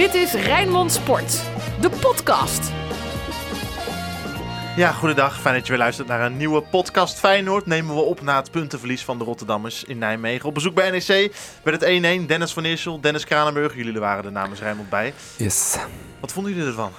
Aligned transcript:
Dit 0.00 0.14
is 0.14 0.32
Rijnmond 0.32 0.92
Sport, 0.92 1.42
de 1.80 1.90
podcast. 1.90 2.72
Ja, 4.76 4.92
goedendag. 4.92 5.40
Fijn 5.40 5.54
dat 5.54 5.64
je 5.64 5.72
weer 5.72 5.80
luistert 5.80 6.08
naar 6.08 6.20
een 6.20 6.36
nieuwe 6.36 6.62
podcast 6.62 7.18
Feyenoord. 7.18 7.66
Nemen 7.66 7.94
we 7.94 8.00
op 8.00 8.20
na 8.20 8.36
het 8.36 8.50
puntenverlies 8.50 9.04
van 9.04 9.18
de 9.18 9.24
Rotterdammers 9.24 9.84
in 9.84 9.98
Nijmegen. 9.98 10.48
Op 10.48 10.54
bezoek 10.54 10.74
bij 10.74 10.90
NEC 10.90 11.34
werd 11.62 11.80
het 11.80 12.22
1-1. 12.22 12.26
Dennis 12.26 12.52
van 12.52 12.64
Eersel, 12.64 13.00
Dennis 13.00 13.24
Kranenburg. 13.24 13.74
Jullie 13.74 14.00
waren 14.00 14.24
er 14.24 14.32
namens 14.32 14.60
Rijnmond 14.60 14.90
bij. 14.90 15.14
Yes. 15.36 15.78
Wat 16.20 16.32
vonden 16.32 16.52
jullie 16.52 16.68
ervan? 16.68 16.90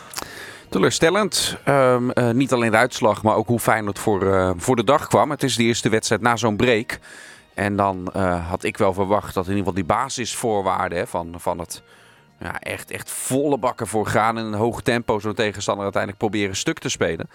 Teleurstellend. 0.69 1.57
Ehm, 1.63 2.09
eh, 2.09 2.29
niet 2.29 2.53
alleen 2.53 2.71
de 2.71 2.77
uitslag, 2.77 3.23
maar 3.23 3.35
ook 3.35 3.47
hoe 3.47 3.59
Feyenoord 3.59 3.99
voor, 3.99 4.33
eh, 4.33 4.51
voor 4.57 4.75
de 4.75 4.83
dag 4.83 5.07
kwam. 5.07 5.29
Het 5.29 5.43
is 5.43 5.55
de 5.55 5.63
eerste 5.63 5.89
wedstrijd 5.89 6.21
na 6.21 6.35
zo'n 6.35 6.55
break. 6.55 6.99
En 7.53 7.75
dan 7.75 8.11
eh, 8.13 8.49
had 8.49 8.63
ik 8.63 8.77
wel 8.77 8.93
verwacht 8.93 9.33
dat 9.33 9.47
in 9.47 9.55
ieder 9.55 9.65
geval 9.67 9.85
die 9.85 9.95
basisvoorwaarden 9.95 10.97
hè, 10.97 11.07
van, 11.07 11.35
van 11.37 11.59
het 11.59 11.81
ja, 12.41 12.59
echt, 12.59 12.91
echt 12.91 13.09
volle 13.09 13.57
bakken 13.57 13.87
voor 13.87 14.07
gaan 14.07 14.37
in 14.37 14.45
een 14.45 14.53
hoog 14.53 14.81
tempo 14.81 15.19
zo'n 15.19 15.33
tegenstander 15.33 15.83
uiteindelijk 15.83 16.23
proberen 16.23 16.55
stuk 16.55 16.79
te 16.79 16.89
spelen. 16.89 17.29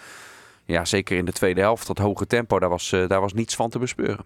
Ja, 0.65 0.85
zeker 0.85 1.17
in 1.17 1.25
de 1.25 1.33
tweede 1.33 1.61
helft, 1.61 1.87
dat 1.87 1.99
hoge 1.99 2.27
tempo, 2.27 2.59
daar 2.59 2.69
was, 2.69 2.91
daar 2.91 3.21
was 3.21 3.33
niets 3.33 3.55
van 3.55 3.71
te 3.71 3.79
bespeuren. 3.79 4.25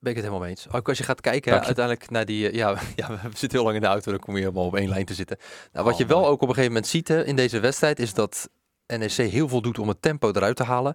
Ben 0.00 0.10
ik 0.10 0.16
het 0.16 0.24
helemaal 0.26 0.38
mee 0.40 0.50
eens. 0.50 0.72
Ook 0.72 0.88
als 0.88 0.98
je 0.98 1.04
gaat 1.04 1.20
kijken 1.20 1.52
je. 1.54 1.60
uiteindelijk 1.60 2.10
naar 2.10 2.24
die... 2.24 2.48
eh, 2.48 2.54
Ja, 2.54 2.68
ja, 2.96 3.08
we 3.08 3.18
zitten 3.36 3.50
heel 3.50 3.62
lang 3.62 3.74
in 3.74 3.80
de 3.82 3.86
auto, 3.86 4.10
dan 4.10 4.20
kom 4.20 4.34
je 4.34 4.40
helemaal 4.40 4.66
op 4.66 4.76
één 4.76 4.88
lijn 4.88 5.04
te 5.04 5.14
zitten. 5.14 5.36
Nou, 5.72 5.84
wat 5.86 5.96
je 5.96 6.06
wel 6.06 6.26
ook 6.26 6.42
op 6.42 6.48
een 6.48 6.54
gegeven 6.54 6.72
moment 6.72 6.86
ziet 6.86 7.08
hè, 7.08 7.24
in 7.24 7.36
deze 7.36 7.60
wedstrijd... 7.60 7.98
is 7.98 8.14
dat 8.14 8.48
NEC 8.86 9.10
heel 9.12 9.48
veel 9.48 9.60
doet 9.62 9.78
om 9.78 9.88
het 9.88 10.02
tempo 10.02 10.28
eruit 10.30 10.56
te 10.56 10.64
halen. 10.64 10.94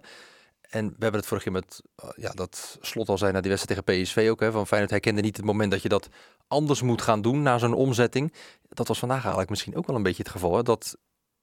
En 0.70 0.86
we 0.86 0.96
hebben 0.98 1.20
het 1.20 1.28
vorige 1.28 1.50
keer 1.50 1.56
met... 1.56 1.82
eh, 1.96 2.08
ja, 2.16 2.30
dat 2.30 2.78
slot 2.80 3.08
al 3.08 3.18
zei 3.18 3.32
na 3.32 3.40
die 3.40 3.50
wedstrijd 3.50 3.86
tegen 3.86 4.02
PSV 4.02 4.28
ook. 4.30 4.40
Hè, 4.40 4.52
van 4.52 4.66
Feyenoord 4.66 4.90
herkende 4.90 5.20
niet 5.20 5.36
het 5.36 5.46
moment 5.46 5.70
dat 5.70 5.82
je 5.82 5.88
dat 5.88 6.08
anders 6.48 6.82
moet 6.82 7.02
gaan 7.02 7.22
doen... 7.22 7.42
na 7.42 7.58
zo'n 7.58 7.74
omzetting. 7.74 8.32
Dat 8.68 8.88
was 8.88 8.98
vandaag 8.98 9.20
eigenlijk 9.20 9.50
misschien 9.50 9.76
ook 9.76 9.86
wel 9.86 9.96
een 9.96 10.02
beetje 10.02 10.22
het 10.22 10.32
geval. 10.32 10.62
Dat 10.64 10.96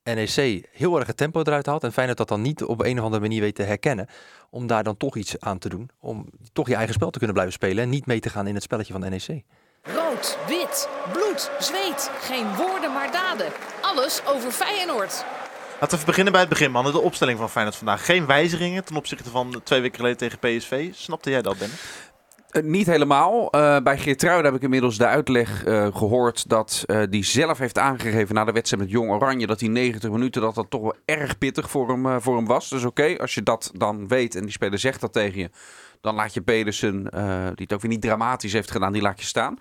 NEC 0.03 0.69
heel 0.71 0.97
erg 0.97 1.07
het 1.07 1.17
tempo 1.17 1.39
eruit 1.39 1.65
haalt... 1.65 1.83
en 1.83 1.93
Feyenoord 1.93 2.17
dat 2.17 2.27
dan 2.27 2.41
niet 2.41 2.63
op 2.63 2.81
een 2.81 2.97
of 2.97 3.03
andere 3.03 3.21
manier 3.21 3.41
weet 3.41 3.55
te 3.55 3.63
herkennen... 3.63 4.07
om 4.49 4.67
daar 4.67 4.83
dan 4.83 4.97
toch 4.97 5.15
iets 5.15 5.39
aan 5.39 5.59
te 5.59 5.69
doen. 5.69 5.89
Om 5.99 6.29
toch 6.53 6.67
je 6.67 6.75
eigen 6.75 6.93
spel 6.93 7.09
te 7.09 7.17
kunnen 7.17 7.35
blijven 7.35 7.55
spelen... 7.55 7.83
en 7.83 7.89
niet 7.89 8.05
mee 8.05 8.19
te 8.19 8.29
gaan 8.29 8.47
in 8.47 8.53
het 8.53 8.63
spelletje 8.63 8.93
van 8.93 9.01
NEC. 9.01 9.43
Rood, 9.81 10.37
wit, 10.47 10.89
bloed, 11.11 11.51
zweet. 11.59 12.09
Geen 12.19 12.55
woorden 12.55 12.93
maar 12.93 13.11
daden. 13.11 13.51
Alles 13.81 14.21
over 14.25 14.51
Feyenoord. 14.51 15.25
Laten 15.79 15.99
we 15.99 16.05
beginnen 16.05 16.31
bij 16.31 16.41
het 16.41 16.49
begin, 16.49 16.71
mannen. 16.71 16.93
De 16.93 16.99
opstelling 16.99 17.37
van 17.37 17.49
Feyenoord 17.49 17.75
vandaag. 17.77 18.05
Geen 18.05 18.25
wijzigingen 18.25 18.85
ten 18.85 18.95
opzichte 18.95 19.29
van 19.29 19.61
twee 19.63 19.81
weken 19.81 19.95
geleden 19.95 20.17
tegen 20.17 20.39
PSV. 20.39 20.93
Snapte 20.93 21.29
jij 21.29 21.41
dat, 21.41 21.59
Dennis? 21.59 21.79
Eh, 22.53 22.63
niet 22.63 22.87
helemaal. 22.87 23.51
Eh, 23.51 23.77
bij 23.79 23.97
Geertruiden 23.97 24.45
heb 24.45 24.55
ik 24.55 24.61
inmiddels 24.61 24.97
de 24.97 25.05
uitleg 25.05 25.63
eh, 25.63 25.87
gehoord 25.95 26.49
dat 26.49 26.83
eh, 26.85 27.01
die 27.09 27.23
zelf 27.23 27.57
heeft 27.57 27.77
aangegeven 27.77 28.35
na 28.35 28.45
de 28.45 28.51
wedstrijd 28.51 28.83
met 28.83 28.91
Jong 28.91 29.11
Oranje 29.11 29.47
dat 29.47 29.59
die 29.59 29.69
90 29.69 30.11
minuten 30.11 30.41
dat 30.41 30.55
dat 30.55 30.69
toch 30.69 30.81
wel 30.81 30.95
erg 31.05 31.37
pittig 31.37 31.69
voor 31.69 31.89
hem, 31.89 32.21
voor 32.21 32.35
hem 32.35 32.45
was. 32.45 32.69
Dus 32.69 32.83
oké, 32.83 33.17
als 33.17 33.33
je 33.33 33.43
dat 33.43 33.71
dan 33.77 34.07
weet 34.07 34.35
en 34.35 34.41
die 34.41 34.51
speler 34.51 34.79
zegt 34.79 35.01
dat 35.01 35.13
tegen 35.13 35.39
je, 35.39 35.49
dan 36.01 36.15
laat 36.15 36.33
je 36.33 36.41
Pedersen, 36.41 37.01
die 37.55 37.63
het 37.65 37.73
ook 37.73 37.81
weer 37.81 37.91
niet 37.91 38.01
dramatisch 38.01 38.53
heeft 38.53 38.71
gedaan, 38.71 38.93
die 38.93 39.01
laat 39.01 39.19
je 39.19 39.25
staan. 39.25 39.57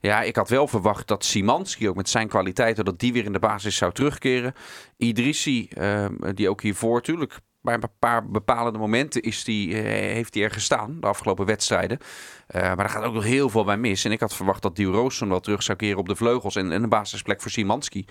Ja, 0.00 0.22
ik 0.22 0.36
had 0.36 0.48
wel 0.48 0.68
verwacht 0.68 1.08
dat 1.08 1.24
Simanski 1.24 1.88
ook 1.88 1.96
met 1.96 2.08
zijn 2.08 2.28
kwaliteiten, 2.28 2.84
dat 2.84 2.98
die 2.98 3.12
weer 3.12 3.24
in 3.24 3.32
de 3.32 3.38
basis 3.38 3.76
zou 3.76 3.92
terugkeren. 3.92 4.54
Idrissi, 4.96 5.68
die 6.34 6.48
ook 6.48 6.62
hiervoor 6.62 6.94
natuurlijk 6.94 7.40
bij 7.66 7.74
een 7.74 7.90
paar 7.98 8.28
bepalende 8.28 8.78
momenten 8.78 9.22
is 9.22 9.44
die, 9.44 9.74
eh, 9.74 9.82
heeft 10.12 10.34
hij 10.34 10.42
er 10.42 10.50
gestaan, 10.50 10.96
de 11.00 11.06
afgelopen 11.06 11.46
wedstrijden. 11.46 11.98
Eh, 12.46 12.62
maar 12.62 12.76
daar 12.76 12.88
gaat 12.88 13.04
ook 13.04 13.14
nog 13.14 13.24
heel 13.24 13.48
veel 13.48 13.64
bij 13.64 13.76
mis. 13.76 14.04
En 14.04 14.12
ik 14.12 14.20
had 14.20 14.34
verwacht 14.34 14.62
dat 14.62 14.76
Duw 14.76 14.92
Roosson 14.92 15.28
wel 15.28 15.40
terug 15.40 15.62
zou 15.62 15.78
keren 15.78 15.98
op 15.98 16.08
de 16.08 16.16
vleugels 16.16 16.56
en, 16.56 16.72
en 16.72 16.82
een 16.82 16.88
basisplek 16.88 17.42
voor 17.42 17.50
Simanski. 17.50 18.04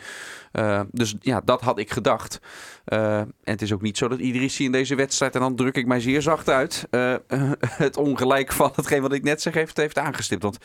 Eh, 0.51 0.81
dus 0.91 1.15
ja, 1.19 1.41
dat 1.45 1.61
had 1.61 1.79
ik 1.79 1.91
gedacht. 1.91 2.39
En 2.85 3.33
het 3.43 3.61
is 3.61 3.73
ook 3.73 3.81
niet 3.81 3.97
zo 3.97 4.07
dat 4.07 4.19
Idrissi 4.19 4.63
in 4.63 4.71
deze 4.71 4.95
wedstrijd, 4.95 5.35
en 5.35 5.41
dan 5.41 5.55
druk 5.55 5.75
ik 5.75 5.85
mij 5.85 5.99
zeer 5.99 6.21
zacht 6.21 6.49
uit, 6.49 6.87
het 7.83 7.97
ongelijk 7.97 8.51
van 8.51 8.71
hetgeen 8.75 9.01
wat 9.01 9.13
ik 9.13 9.23
net 9.23 9.41
zeg 9.41 9.53
heeft, 9.53 9.77
heeft 9.77 9.97
aangestipt. 9.97 10.43
Want 10.43 10.57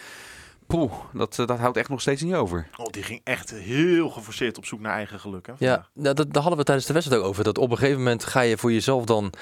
poeh, 0.70 0.92
dat, 1.12 1.38
eh, 1.38 1.46
dat 1.46 1.58
houdt 1.58 1.76
echt 1.76 1.88
nog 1.88 2.00
steeds 2.00 2.22
niet 2.22 2.34
over. 2.34 2.68
Oh, 2.76 2.86
die 2.86 3.02
ging 3.02 3.20
echt 3.24 3.50
heel 3.50 4.10
geforceerd 4.10 4.58
op 4.58 4.64
zoek 4.66 4.80
naar 4.80 4.94
eigen 4.94 5.20
geluk. 5.20 5.46
Hè, 5.46 5.52
Ja, 5.52 5.58
vandaag. 5.58 5.90
nou, 5.94 6.14
dat, 6.14 6.32
daar 6.32 6.42
hadden 6.42 6.58
we 6.58 6.64
tijdens 6.64 6.86
de 6.86 6.92
wedstrijd 6.92 7.22
ook 7.22 7.28
over. 7.28 7.44
Dat 7.44 7.58
op 7.58 7.70
een 7.70 7.76
gegeven 7.78 7.98
moment 7.98 8.24
ga 8.24 8.40
je 8.40 8.58
voor 8.58 8.72
jezelf 8.72 9.04
dan... 9.04 9.32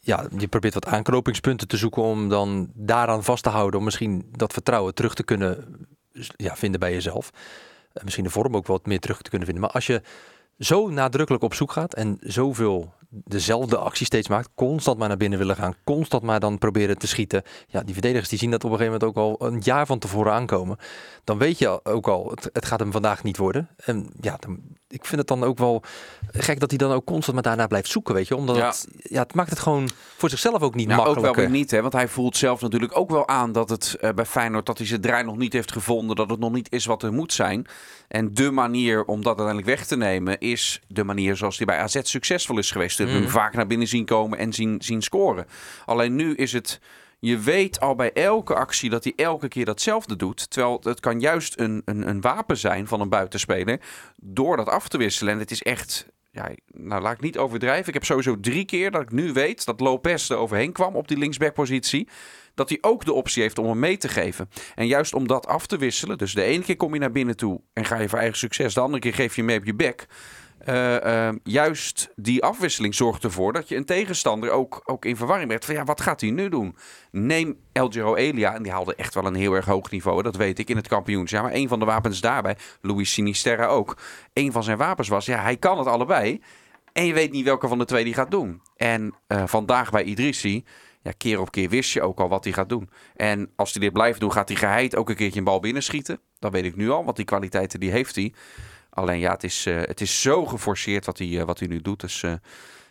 Ja, 0.00 0.26
je 0.36 0.48
probeert 0.48 0.74
wat 0.74 0.86
aanknopingspunten 0.86 1.68
te 1.68 1.76
zoeken 1.76 2.02
om 2.02 2.28
dan 2.28 2.70
daaraan 2.74 3.24
vast 3.24 3.42
te 3.42 3.48
houden. 3.48 3.78
Om 3.78 3.84
misschien 3.84 4.28
dat 4.30 4.52
vertrouwen 4.52 4.94
terug 4.94 5.14
te 5.14 5.22
kunnen 5.24 5.64
ja, 6.36 6.56
vinden 6.56 6.80
bij 6.80 6.92
jezelf. 6.92 7.30
En 7.92 8.00
misschien 8.04 8.24
de 8.24 8.30
vorm 8.30 8.56
ook 8.56 8.66
wat 8.66 8.86
meer 8.86 9.00
terug 9.00 9.22
te 9.22 9.28
kunnen 9.30 9.46
vinden. 9.46 9.64
Maar 9.64 9.74
als 9.74 9.86
je 9.86 10.02
zo 10.58 10.88
nadrukkelijk 10.88 11.44
op 11.44 11.54
zoek 11.54 11.72
gaat 11.72 11.94
en 11.94 12.18
zoveel 12.20 12.94
dezelfde 13.08 13.76
actie 13.76 14.06
steeds 14.06 14.28
maakt, 14.28 14.48
constant 14.54 14.98
maar 14.98 15.08
naar 15.08 15.16
binnen 15.16 15.38
willen 15.38 15.56
gaan, 15.56 15.74
constant 15.84 16.22
maar 16.22 16.40
dan 16.40 16.58
proberen 16.58 16.98
te 16.98 17.06
schieten. 17.06 17.42
Ja, 17.66 17.82
die 17.82 17.92
verdedigers 17.92 18.28
die 18.28 18.38
zien 18.38 18.50
dat 18.50 18.64
op 18.64 18.70
een 18.70 18.76
gegeven 18.76 18.98
moment 19.00 19.18
ook 19.18 19.40
al 19.40 19.46
een 19.46 19.60
jaar 19.60 19.86
van 19.86 19.98
tevoren 19.98 20.32
aankomen. 20.32 20.76
Dan 21.24 21.38
weet 21.38 21.58
je 21.58 21.84
ook 21.84 22.08
al, 22.08 22.30
het, 22.30 22.50
het 22.52 22.66
gaat 22.66 22.80
hem 22.80 22.92
vandaag 22.92 23.22
niet 23.22 23.36
worden. 23.36 23.68
En 23.76 24.10
ja, 24.20 24.36
dan, 24.40 24.60
ik 24.88 25.04
vind 25.04 25.18
het 25.18 25.26
dan 25.28 25.44
ook 25.44 25.58
wel 25.58 25.82
gek 26.32 26.60
dat 26.60 26.68
hij 26.70 26.78
dan 26.78 26.92
ook 26.92 27.04
constant 27.04 27.34
maar 27.34 27.42
daarna 27.42 27.66
blijft 27.66 27.90
zoeken, 27.90 28.14
weet 28.14 28.28
je. 28.28 28.36
Omdat 28.36 28.56
Ja. 28.56 28.66
het, 28.66 28.88
ja, 28.96 29.22
het 29.22 29.34
maakt 29.34 29.50
het 29.50 29.58
gewoon 29.58 29.88
voor 30.16 30.30
zichzelf 30.30 30.62
ook 30.62 30.74
niet 30.74 30.86
Nou, 30.86 30.98
ook 31.00 31.04
makkelijker. 31.06 31.40
wel 31.42 31.50
weer 31.50 31.58
niet, 31.60 31.70
hè? 31.70 31.80
want 31.80 31.92
hij 31.92 32.08
voelt 32.08 32.36
zelf 32.36 32.60
natuurlijk 32.60 32.96
ook 32.98 33.10
wel 33.10 33.28
aan 33.28 33.52
dat 33.52 33.68
het 33.70 33.96
eh, 34.00 34.10
bij 34.14 34.24
Feyenoord 34.24 34.66
dat 34.66 34.78
hij 34.78 34.86
zijn 34.86 35.00
draai 35.00 35.24
nog 35.24 35.36
niet 35.36 35.52
heeft 35.52 35.72
gevonden, 35.72 36.16
dat 36.16 36.30
het 36.30 36.38
nog 36.38 36.52
niet 36.52 36.72
is 36.72 36.86
wat 36.86 37.02
er 37.02 37.12
moet 37.12 37.32
zijn. 37.32 37.66
En 38.08 38.34
de 38.34 38.50
manier 38.50 39.04
om 39.04 39.16
dat 39.18 39.26
uiteindelijk 39.38 39.66
weg 39.66 39.86
te 39.86 39.96
nemen 39.96 40.38
is 40.38 40.80
de 40.88 41.04
manier 41.04 41.36
zoals 41.36 41.56
hij 41.56 41.66
bij 41.66 41.78
AZ 41.78 41.98
succesvol 42.02 42.58
is 42.58 42.70
geweest. 42.70 42.96
We 42.96 43.02
hebben 43.02 43.22
hem 43.22 43.30
Mm. 43.32 43.36
vaak 43.38 43.54
naar 43.54 43.66
binnen 43.66 43.88
zien 43.88 44.04
komen 44.04 44.38
en 44.38 44.52
zien, 44.52 44.82
zien 44.82 45.02
scoren. 45.02 45.46
Alleen 45.84 46.14
nu 46.14 46.34
is 46.34 46.52
het, 46.52 46.80
je 47.18 47.38
weet 47.38 47.80
al 47.80 47.94
bij 47.94 48.12
elke 48.12 48.54
actie 48.54 48.90
dat 48.90 49.04
hij 49.04 49.12
elke 49.16 49.48
keer 49.48 49.64
datzelfde 49.64 50.16
doet. 50.16 50.50
Terwijl 50.50 50.80
het 50.82 51.00
kan 51.00 51.20
juist 51.20 51.58
een, 51.58 51.82
een, 51.84 52.08
een 52.08 52.20
wapen 52.20 52.56
zijn 52.56 52.86
van 52.86 53.00
een 53.00 53.08
buitenspeler 53.08 53.80
door 54.16 54.56
dat 54.56 54.68
af 54.68 54.88
te 54.88 54.98
wisselen. 54.98 55.32
En 55.32 55.38
het 55.38 55.50
is 55.50 55.62
echt 55.62 56.06
ja, 56.30 56.50
nou 56.72 57.02
laat 57.02 57.14
ik 57.14 57.20
niet 57.20 57.38
overdrijven. 57.38 57.86
Ik 57.86 57.94
heb 57.94 58.04
sowieso 58.04 58.40
drie 58.40 58.64
keer 58.64 58.90
dat 58.90 59.02
ik 59.02 59.12
nu 59.12 59.32
weet 59.32 59.64
dat 59.64 59.80
Lopez 59.80 60.30
er 60.30 60.36
overheen 60.36 60.72
kwam 60.72 60.96
op 60.96 61.08
die 61.08 61.18
linksbackpositie. 61.18 62.08
Dat 62.54 62.68
hij 62.68 62.78
ook 62.80 63.04
de 63.04 63.12
optie 63.12 63.42
heeft 63.42 63.58
om 63.58 63.66
hem 63.66 63.78
mee 63.78 63.96
te 63.96 64.08
geven. 64.08 64.50
En 64.74 64.86
juist 64.86 65.14
om 65.14 65.26
dat 65.26 65.46
af 65.46 65.66
te 65.66 65.76
wisselen. 65.76 66.18
Dus 66.18 66.34
de 66.34 66.42
ene 66.42 66.62
keer 66.62 66.76
kom 66.76 66.94
je 66.94 67.00
naar 67.00 67.12
binnen 67.12 67.36
toe 67.36 67.60
en 67.72 67.84
ga 67.84 68.00
je 68.00 68.08
voor 68.08 68.18
eigen 68.18 68.38
succes. 68.38 68.74
De 68.74 68.80
andere 68.80 69.02
keer 69.02 69.14
geef 69.14 69.30
je 69.34 69.36
hem 69.36 69.44
mee 69.44 69.58
op 69.58 69.64
je 69.64 69.74
bek. 69.74 70.06
Eh, 70.58 71.28
eh, 71.28 71.34
juist 71.42 72.12
die 72.16 72.42
afwisseling 72.42 72.94
zorgt 72.94 73.24
ervoor 73.24 73.52
dat 73.52 73.68
je 73.68 73.76
een 73.76 73.84
tegenstander 73.84 74.50
ook, 74.50 74.80
ook 74.84 75.04
in 75.04 75.16
verwarring 75.16 75.48
bent. 75.48 75.64
Van 75.64 75.74
ja, 75.74 75.84
wat 75.84 76.00
gaat 76.00 76.20
hij 76.20 76.30
nu 76.30 76.48
doen? 76.48 76.76
Neem 77.10 77.58
El 77.72 77.90
Giro 77.90 78.14
Elia, 78.14 78.54
en 78.54 78.62
die 78.62 78.72
haalde 78.72 78.94
echt 78.94 79.14
wel 79.14 79.26
een 79.26 79.34
heel 79.34 79.52
erg 79.52 79.64
hoog 79.64 79.90
niveau, 79.90 80.22
dat 80.22 80.36
weet 80.36 80.58
ik, 80.58 80.70
in 80.70 80.76
het 80.76 80.88
kampioenschap. 80.88 81.42
Maar 81.42 81.54
een 81.54 81.68
van 81.68 81.78
de 81.78 81.84
wapens 81.84 82.20
daarbij, 82.20 82.56
Luis 82.80 83.12
Sinisterra 83.12 83.66
ook. 83.66 83.96
Een 84.32 84.52
van 84.52 84.62
zijn 84.62 84.78
wapens 84.78 85.08
was, 85.08 85.26
ja, 85.26 85.42
hij 85.42 85.56
kan 85.56 85.78
het 85.78 85.86
allebei. 85.86 86.40
En 86.92 87.04
je 87.04 87.14
weet 87.14 87.32
niet 87.32 87.44
welke 87.44 87.68
van 87.68 87.78
de 87.78 87.84
twee 87.84 88.04
die 88.04 88.14
gaat 88.14 88.30
doen. 88.30 88.62
En 88.76 89.14
eh, 89.26 89.42
vandaag 89.46 89.90
bij 89.90 90.02
Idrissi, 90.02 90.64
ja, 91.02 91.12
keer 91.16 91.40
op 91.40 91.50
keer 91.50 91.68
wist 91.68 91.92
je 91.92 92.02
ook 92.02 92.20
al 92.20 92.28
wat 92.28 92.44
hij 92.44 92.52
gaat 92.52 92.68
doen. 92.68 92.90
En 93.16 93.52
als 93.56 93.72
hij 93.72 93.82
dit 93.82 93.92
blijft 93.92 94.20
doen, 94.20 94.32
gaat 94.32 94.48
hij 94.48 94.58
geheid 94.58 94.96
ook 94.96 95.08
een 95.08 95.16
keertje 95.16 95.38
een 95.38 95.44
bal 95.44 95.60
binnenschieten. 95.60 96.20
Dat 96.38 96.52
weet 96.52 96.64
ik 96.64 96.76
nu 96.76 96.90
al, 96.90 97.04
want 97.04 97.16
die 97.16 97.24
kwaliteiten 97.24 97.80
die 97.80 97.90
heeft 97.90 98.14
hij. 98.14 98.34
Alleen 98.98 99.18
ja, 99.18 99.32
het 99.32 99.44
is, 99.44 99.66
eh, 99.66 99.76
het 99.76 100.00
is 100.00 100.20
zo 100.20 100.46
geforceerd 100.46 101.06
wat 101.06 101.18
hij, 101.18 101.38
eh, 101.38 101.44
wat 101.44 101.58
hij 101.58 101.68
nu 101.68 101.80
doet. 101.80 102.00
Dus 102.00 102.22
eh, 102.22 102.32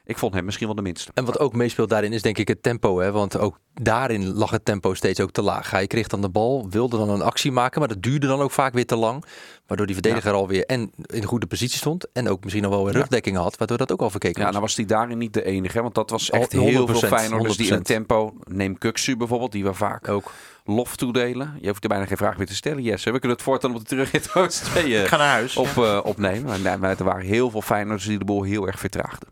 ik 0.07 0.17
vond 0.17 0.33
hem 0.33 0.45
misschien 0.45 0.65
wel 0.67 0.75
de 0.75 0.81
minste. 0.81 1.11
En 1.13 1.25
wat 1.25 1.39
ook 1.39 1.53
meespeelt 1.53 1.89
daarin 1.89 2.13
is 2.13 2.21
denk 2.21 2.37
ik 2.37 2.47
het 2.47 2.63
tempo. 2.63 2.99
Hè? 2.99 3.11
Want 3.11 3.37
ook 3.37 3.59
daarin 3.73 4.33
lag 4.33 4.51
het 4.51 4.65
tempo 4.65 4.93
steeds 4.93 5.19
ook 5.19 5.31
te 5.31 5.41
laag. 5.41 5.71
Hij 5.71 5.87
kreeg 5.87 6.07
dan 6.07 6.21
de 6.21 6.29
bal, 6.29 6.67
wilde 6.69 6.97
dan 6.97 7.09
een 7.09 7.21
actie 7.21 7.51
maken, 7.51 7.79
maar 7.79 7.89
dat 7.89 8.01
duurde 8.03 8.27
dan 8.27 8.39
ook 8.39 8.51
vaak 8.51 8.73
weer 8.73 8.85
te 8.85 8.95
lang. 8.95 9.23
Waardoor 9.67 9.85
die 9.85 9.95
verdediger 9.95 10.31
alweer 10.33 10.65
en 10.65 10.79
in 10.81 10.91
een 11.05 11.23
goede 11.27 11.47
positie 11.47 11.77
stond. 11.77 12.11
En 12.13 12.29
ook 12.29 12.43
misschien 12.43 12.63
nog 12.63 12.71
wel 12.73 12.83
weer 12.83 12.93
Ja. 12.93 12.99
rugdekking 12.99 13.37
had, 13.37 13.57
waardoor 13.57 13.77
dat 13.77 13.91
ook 13.91 14.01
al 14.01 14.09
verkeken 14.09 14.41
Ja, 14.41 14.49
nou 14.49 14.61
was 14.61 14.75
hij 14.75 14.85
daarin 14.85 15.17
niet 15.17 15.33
de 15.33 15.43
enige. 15.43 15.75
hè, 15.77 15.81
Want 15.83 15.95
dat 15.95 16.09
was 16.09 16.31
Al- 16.31 16.39
echt 16.39 16.51
heel 16.51 16.61
veel 16.71 16.85
100%, 16.85 17.13
Feyenoorders 17.13 17.57
die 17.57 17.65
in 17.67 17.73
100%. 17.73 17.85
tempo... 17.85 18.33
Neem 18.43 18.77
Kuksu 18.77 19.17
bijvoorbeeld, 19.17 19.51
die 19.51 19.63
we 19.63 19.73
vaak 19.73 20.07
Ook. 20.07 20.31
lof 20.65 20.95
toedelen. 20.95 21.57
Je 21.61 21.67
hoeft 21.67 21.83
er 21.83 21.89
bijna 21.89 22.05
geen 22.05 22.17
vraag 22.17 22.37
meer 22.37 22.47
te 22.47 22.55
stellen, 22.55 22.83
Jesse. 22.83 23.11
We 23.11 23.19
kunnen 23.19 23.37
het 23.37 23.45
voortaan 23.45 23.71
op 23.73 23.77
de 23.79 23.83
terugrit 23.85 24.29
Oost 24.35 24.63
2 24.63 24.83
Ik 24.93 25.03
eh, 25.03 25.09
ga 25.09 25.17
naar 25.17 25.31
huis. 25.31 25.57
op, 25.57 25.67
eh, 25.77 25.99
opnemen. 26.03 26.61
Maar, 26.61 26.79
maar 26.79 26.97
er 26.97 27.03
waren 27.03 27.25
heel 27.25 27.49
veel 27.49 27.61
Feyenoorders 27.61 28.05
die 28.07 28.17
de 28.17 28.25
boel 28.25 28.43
heel 28.43 28.67
erg 28.67 28.79
vertraagden. 28.79 29.27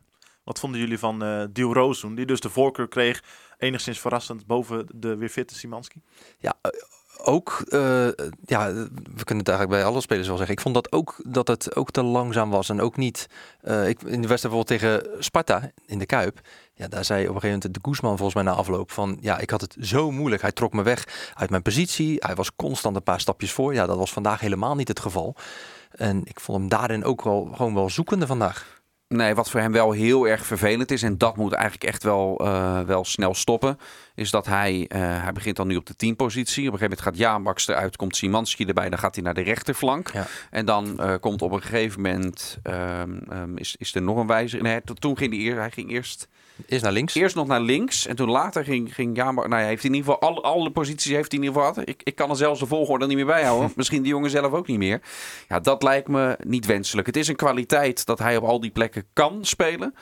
Wat 0.45 0.59
vonden 0.59 0.79
jullie 0.79 0.99
van 0.99 1.23
eh 1.23 1.43
Duw 1.51 1.73
Roosdoen, 1.73 2.15
die 2.15 2.25
dus 2.25 2.39
de 2.39 2.49
voorkeur 2.49 2.87
kreeg, 2.87 3.23
enigszins 3.57 3.99
verrassend, 3.99 4.45
boven 4.45 4.87
de 4.93 5.15
weer 5.15 5.29
fitte 5.29 5.55
Simanski? 5.55 6.01
Ja, 6.39 6.53
eh, 6.61 6.71
ook, 7.23 7.63
eh, 7.67 8.07
ja, 8.45 8.73
we 9.13 9.23
kunnen 9.23 9.43
het 9.43 9.47
eigenlijk 9.47 9.69
bij 9.69 9.83
alle 9.85 10.01
spelers 10.01 10.27
wel 10.27 10.37
zeggen. 10.37 10.55
Ik 10.55 10.61
vond 10.61 10.75
dat 10.75 10.91
ook 10.91 11.15
dat 11.27 11.47
het 11.47 11.75
ook 11.75 11.91
te 11.91 12.03
langzaam 12.03 12.49
was 12.49 12.69
en 12.69 12.81
ook 12.81 12.97
niet. 12.97 13.27
ik, 13.61 14.01
in 14.01 14.21
de 14.21 14.27
wedstrijd 14.27 14.41
bijvoorbeeld 14.41 14.67
tegen 14.67 15.23
Sparta 15.23 15.71
in 15.85 15.99
de 15.99 16.05
Kuip. 16.05 16.39
Ja, 16.73 16.87
daar 16.87 17.05
zei 17.05 17.21
op 17.21 17.35
een 17.35 17.41
gegeven 17.41 17.59
moment 17.61 17.73
de 17.73 17.89
Guzman 17.89 18.17
volgens 18.17 18.43
mij 18.43 18.43
na 18.43 18.59
afloop 18.59 18.91
van, 18.91 19.17
ja, 19.21 19.37
ik 19.37 19.49
had 19.49 19.61
het 19.61 19.75
zo 19.79 20.11
moeilijk. 20.11 20.41
Hij 20.41 20.51
trok 20.51 20.73
me 20.73 20.83
weg 20.83 21.31
uit 21.33 21.49
mijn 21.49 21.61
positie. 21.61 22.15
Hij 22.19 22.35
was 22.35 22.55
constant 22.55 22.95
een 22.95 23.03
paar 23.03 23.19
stapjes 23.19 23.51
voor. 23.51 23.73
Ja, 23.73 23.85
dat 23.85 23.97
was 23.97 24.13
vandaag 24.13 24.39
helemaal 24.39 24.75
niet 24.75 24.87
het 24.87 24.99
geval. 24.99 25.35
En 25.91 26.21
ik 26.25 26.39
vond 26.39 26.59
hem 26.59 26.69
daarin 26.69 27.03
ook 27.03 27.21
wel 27.21 27.49
gewoon 27.53 27.73
wel 27.73 27.89
zoekende 27.89 28.27
vandaag. 28.27 28.74
Nee, 29.07 29.35
wat 29.35 29.49
voor 29.49 29.59
hem 29.59 29.71
wel 29.71 29.91
heel 29.91 30.27
erg 30.27 30.45
vervelend 30.45 30.91
is, 30.91 31.03
en 31.03 31.17
dat 31.17 31.37
moet 31.37 31.53
eigenlijk 31.53 31.83
echt 31.83 32.03
wel, 32.03 32.39
eh, 32.39 32.79
wel 32.81 33.05
snel 33.05 33.33
stoppen, 33.33 33.79
is 34.15 34.29
dat 34.31 34.45
hij, 34.45 34.85
eh, 34.87 34.99
hij 34.99 35.31
begint 35.31 35.55
dan 35.55 35.67
nu 35.67 35.75
op 35.75 35.85
de 35.85 35.95
teampositie. 35.95 36.67
Op 36.67 36.73
een 36.73 36.79
gegeven 36.79 36.97
moment 36.97 37.01
gaat 37.01 37.17
Jaanbaks 37.31 37.67
eruit, 37.67 37.95
komt 37.95 38.15
Simanski 38.15 38.65
erbij, 38.65 38.89
dan 38.89 38.99
gaat 38.99 39.15
hij 39.15 39.23
naar 39.23 39.33
de 39.33 39.41
rechterflank. 39.41 40.11
Ja. 40.13 40.27
En 40.49 40.65
dan 40.65 40.99
eh, 40.99 41.13
komt 41.19 41.41
op 41.41 41.51
een 41.51 41.61
gegeven 41.61 42.01
moment, 42.01 42.57
ehm, 42.63 43.17
ehm, 43.29 43.57
is, 43.57 43.75
is 43.75 43.95
er 43.95 44.01
nog 44.01 44.17
een. 44.29 44.61
Nee, 44.61 44.81
to- 44.83 44.93
toen 44.93 45.17
ging 45.17 45.43
hij, 45.43 45.55
hij 45.55 45.71
ging 45.71 45.91
eerst, 45.91 46.27
Eerst 46.65 46.83
naar 46.83 46.93
links. 46.93 47.15
eerst 47.15 47.35
nog 47.35 47.47
naar 47.47 47.61
links 47.61 48.07
en 48.07 48.15
toen 48.15 48.29
later 48.29 48.63
ging, 48.63 48.95
ging 48.95 49.15
Jaanbaks, 49.15 49.47
nou 49.47 49.61
ja, 49.61 49.67
heeft 49.67 49.81
hij 49.81 49.91
in 49.91 49.97
ieder 49.97 50.13
geval 50.13 50.29
alle, 50.29 50.41
alle 50.41 50.71
posities 50.71 51.11
heeft 51.11 51.31
hij 51.31 51.39
in 51.41 51.45
ieder 51.45 51.61
geval. 51.61 51.83
Ik, 51.85 52.01
ik 52.03 52.15
kan 52.15 52.29
er 52.29 52.35
zelfs 52.35 52.59
de 52.59 52.65
volgorde 52.65 53.07
niet 53.07 53.15
meer 53.15 53.25
bijhouden. 53.25 53.71
Misschien 53.75 54.01
die 54.01 54.11
jongen 54.11 54.29
zelf 54.29 54.51
ook 54.51 54.67
niet 54.67 54.77
meer. 54.77 55.01
Ja, 55.47 55.59
dat 55.59 55.83
lijkt 55.83 56.07
me 56.07 56.37
niet 56.43 56.65
wenselijk. 56.65 57.07
Het 57.07 57.17
is 57.17 57.27
een 57.27 57.35
kwaliteit 57.35 58.05
dat 58.05 58.19
hij 58.19 58.37
op 58.37 58.43
al 58.43 58.59
die 58.59 58.71
plekken 58.71 59.05
kan 59.13 59.45
spelen. 59.45 59.95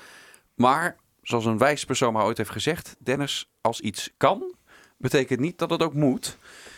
Maar, 0.55 0.95
zoals 1.21 1.45
een 1.45 1.57
wijs 1.57 1.85
persoon 1.85 2.13
maar 2.13 2.25
ooit 2.25 2.37
heeft 2.37 2.49
gezegd, 2.49 2.95
Dennis, 2.99 3.49
als 3.61 3.79
iets 3.79 4.09
kan, 4.17 4.55
betekent 4.97 5.39
niet 5.39 5.57
dat 5.57 5.69
het 5.69 5.83
ook 5.83 5.93
moet. 5.93 6.37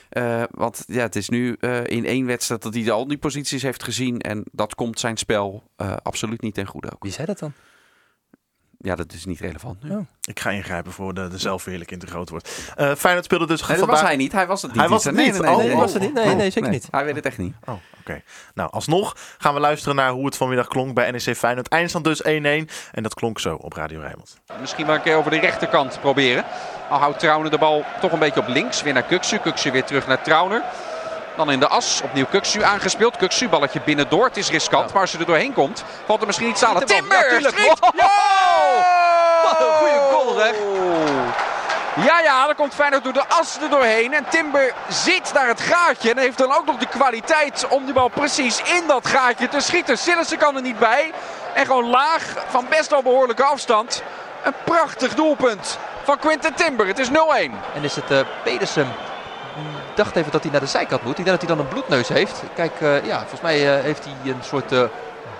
Eh, 0.09 0.43
want 0.51 0.83
ja, 0.87 1.01
het 1.01 1.15
is 1.15 1.29
nu 1.29 1.55
eh, 1.59 1.83
in 1.83 2.05
één 2.05 2.25
wedstrijd 2.25 2.61
dat 2.61 2.73
hij 2.73 2.91
al 2.91 3.07
die 3.07 3.17
posities 3.17 3.61
heeft 3.61 3.83
gezien. 3.83 4.19
En 4.21 4.43
dat 4.51 4.75
komt 4.75 4.99
zijn 4.99 5.17
spel 5.17 5.63
eh, 5.75 5.95
absoluut 6.03 6.41
niet 6.41 6.53
ten 6.53 6.67
goede 6.67 6.91
ook. 6.93 7.03
Wie 7.03 7.11
zei 7.11 7.25
dat 7.27 7.39
dan? 7.39 7.53
Ja, 8.85 8.95
dat 8.95 9.13
is 9.13 9.25
niet 9.25 9.39
relevant 9.39 9.83
nu. 9.83 9.89
Ja. 9.89 10.05
Ik 10.21 10.39
ga 10.39 10.49
ingrijpen 10.49 10.91
voor 10.91 11.13
de, 11.13 11.27
de 11.27 11.37
zelfverheerlijking 11.37 11.99
te 11.99 12.07
groot 12.07 12.29
wordt. 12.29 12.71
Eh 12.75 12.91
Feyenoord 12.95 13.25
speelde 13.25 13.47
dus 13.47 13.59
Nee, 13.59 13.69
dat 13.69 13.77
vandaag... 13.79 13.99
was 13.99 14.07
hij 14.07 14.15
niet. 14.17 14.31
Hij 14.31 14.47
was 14.47 14.61
het 14.61 14.71
niet. 14.71 14.79
Hij 14.79 14.89
was 14.89 15.03
het 15.03 15.13
Nee, 15.15 15.25
niet. 15.31 15.41
nee, 15.41 15.41
nee, 15.41 15.51
Oh, 15.51 15.57
nee, 15.57 15.67
nee, 15.67 15.75
nee. 15.75 15.83
was 15.83 15.93
het 15.93 16.01
niet? 16.01 16.13
Nee, 16.13 16.35
nee, 16.35 16.49
zeker 16.51 16.69
niet. 16.69 16.87
Hij 16.91 17.05
weet 17.05 17.15
het 17.15 17.25
echt 17.25 17.37
niet. 17.37 17.53
Oh, 17.65 17.75
oké. 17.99 18.21
Nou, 18.53 18.71
alsnog 18.71 19.15
gaan 19.37 19.53
we 19.53 19.59
luisteren 19.59 19.95
naar 19.95 20.11
hoe 20.11 20.25
het 20.25 20.37
vanmiddag 20.37 20.67
klonk 20.67 20.93
bij 20.93 21.11
NEC 21.11 21.37
Feyenoord. 21.37 21.67
Eindstand 21.67 22.05
dus 22.05 22.21
1-1. 22.23 22.25
En 22.31 22.67
dat 23.03 23.13
klonk 23.13 23.39
zo 23.39 23.55
op 23.55 23.73
Radio 23.73 23.99
Rijnmond. 23.99 24.37
Misschien 24.59 24.85
wel 24.85 24.95
een 24.95 25.01
keer 25.01 25.15
over 25.15 25.31
de 25.31 25.39
rechterkant 25.39 25.97
proberen. 26.01 26.43
Al 26.89 26.99
houdt 26.99 27.19
Trauner 27.19 27.51
de 27.51 27.57
bal 27.57 27.83
toch 28.01 28.11
een 28.11 28.19
beetje 28.19 28.39
op 28.39 28.47
links. 28.47 28.81
Weer 28.81 28.93
naar 28.93 29.03
Kuksu. 29.03 29.37
Kuksu 29.37 29.71
weer 29.71 29.83
terug 29.83 30.07
naar 30.07 30.21
Trauner. 30.23 30.63
Dan 31.35 31.51
in 31.51 31.59
de 31.59 31.67
as. 31.67 32.01
Opnieuw 32.03 32.25
Kuksu 32.25 32.63
aangespeeld. 32.63 33.17
Kuksu 33.17 33.49
balletje 33.49 33.81
binnendoor. 33.85 34.25
Het 34.25 34.37
is 34.37 34.49
riskant. 34.49 34.93
Maar 34.93 35.01
als 35.01 35.11
je 35.11 35.17
er 35.17 35.25
doorheen 35.25 35.53
komt, 35.53 35.83
valt 36.05 36.21
er 36.21 36.25
misschien 36.27 36.49
iets 36.49 36.63
aan. 36.63 36.75
Timber, 36.75 36.95
Timber! 36.95 37.29
tuurlijk. 37.29 37.57
schiet! 37.57 37.79
Wow. 37.79 37.91
Wat 39.43 39.59
een 39.59 39.73
goede 39.73 39.99
goal 40.11 40.33
zeg. 40.33 40.55
Ja, 41.95 42.19
ja, 42.19 42.45
dan 42.45 42.55
komt 42.55 42.73
Feyenoord 42.73 43.03
door 43.03 43.13
de 43.13 43.27
as 43.27 43.57
er 43.61 43.69
doorheen. 43.69 44.13
En 44.13 44.25
Timber 44.29 44.73
zit 44.89 45.33
naar 45.33 45.47
het 45.47 45.61
gaatje. 45.61 46.09
En 46.09 46.17
heeft 46.17 46.37
dan 46.37 46.53
ook 46.53 46.65
nog 46.65 46.77
de 46.77 46.87
kwaliteit 46.87 47.67
om 47.67 47.85
die 47.85 47.93
bal 47.93 48.07
precies 48.07 48.61
in 48.61 48.83
dat 48.87 49.07
gaatje 49.07 49.47
te 49.47 49.59
schieten. 49.59 49.97
Sillissen 49.97 50.37
kan 50.37 50.55
er 50.55 50.61
niet 50.61 50.79
bij. 50.79 51.13
En 51.53 51.65
gewoon 51.65 51.89
laag, 51.89 52.23
van 52.47 52.65
best 52.69 52.89
wel 52.89 53.01
behoorlijke 53.01 53.43
afstand. 53.43 54.03
Een 54.43 54.53
prachtig 54.63 55.13
doelpunt 55.13 55.77
van 56.03 56.19
Quinten 56.19 56.53
Timber. 56.53 56.87
Het 56.87 56.99
is 56.99 57.09
0-1. 57.09 57.11
En 57.75 57.83
is 57.83 57.95
het 57.95 58.11
eh 58.11 58.19
Pedersen. 58.43 59.14
Dacht 59.95 60.15
even 60.15 60.31
dat 60.31 60.41
hij 60.41 60.51
naar 60.51 60.61
de 60.61 60.67
zijkant 60.67 61.03
moet. 61.03 61.17
Ik 61.17 61.25
denk 61.25 61.39
dat 61.39 61.47
hij 61.47 61.55
dan 61.55 61.65
een 61.65 61.71
bloedneus 61.71 62.07
heeft. 62.07 62.43
Kijk, 62.55 62.81
eh, 62.81 63.05
ja, 63.05 63.19
volgens 63.19 63.41
mij 63.41 63.77
eh, 63.77 63.83
heeft 63.83 64.05
hij 64.05 64.31
een 64.31 64.43
soort 64.43 64.71
eh, 64.71 64.81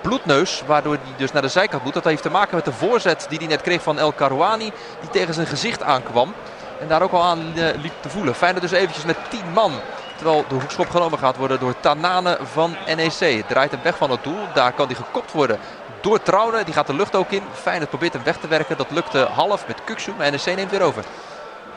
bloedneus. 0.02 0.62
Waardoor 0.66 0.92
hij 0.92 1.12
dus 1.16 1.32
naar 1.32 1.42
de 1.42 1.48
zijkant 1.48 1.84
moet. 1.84 1.94
Dat 1.94 2.04
heeft 2.04 2.22
te 2.22 2.30
maken 2.30 2.54
met 2.54 2.64
de 2.64 2.72
voorzet 2.72 3.26
die 3.28 3.38
hij 3.38 3.46
net 3.46 3.60
kreeg 3.60 3.82
van 3.82 3.98
El 3.98 4.12
Karouani. 4.12 4.72
Die 5.00 5.10
tegen 5.10 5.34
zijn 5.34 5.46
gezicht 5.46 5.82
aankwam. 5.82 6.34
En 6.80 6.88
daar 6.88 7.02
ook 7.02 7.12
al 7.12 7.22
aan 7.22 7.52
liep 7.82 7.92
te 8.00 8.08
voelen. 8.08 8.34
Feyenoord 8.34 8.62
dus 8.62 8.78
eventjes 8.78 9.04
met 9.04 9.16
10 9.28 9.40
man. 9.54 9.72
Terwijl 10.16 10.44
de 10.48 10.54
hoekschop 10.54 10.90
genomen 10.90 11.18
gaat 11.18 11.36
worden 11.36 11.60
door 11.60 11.74
Tanane 11.80 12.38
van 12.42 12.76
NEC. 12.86 13.44
Draait 13.48 13.70
hem 13.70 13.82
weg 13.82 13.96
van 13.96 14.10
het 14.10 14.24
doel. 14.24 14.38
Daar 14.54 14.72
kan 14.72 14.86
hij 14.86 14.94
gekopt 14.94 15.32
worden 15.32 15.58
door 16.00 16.22
Trauner. 16.22 16.64
Die 16.64 16.74
gaat 16.74 16.86
de 16.86 16.94
lucht 16.94 17.14
ook 17.14 17.30
in. 17.30 17.42
Feyenoord 17.52 17.88
probeert 17.90 18.12
hem 18.12 18.24
weg 18.24 18.36
te 18.36 18.48
werken. 18.48 18.76
Dat 18.76 18.90
lukte 18.90 19.18
half 19.18 19.66
met 19.66 19.84
Kuksu. 19.84 20.12
Maar 20.18 20.30
NEC 20.30 20.56
neemt 20.56 20.70
weer 20.70 20.82
over. 20.82 21.04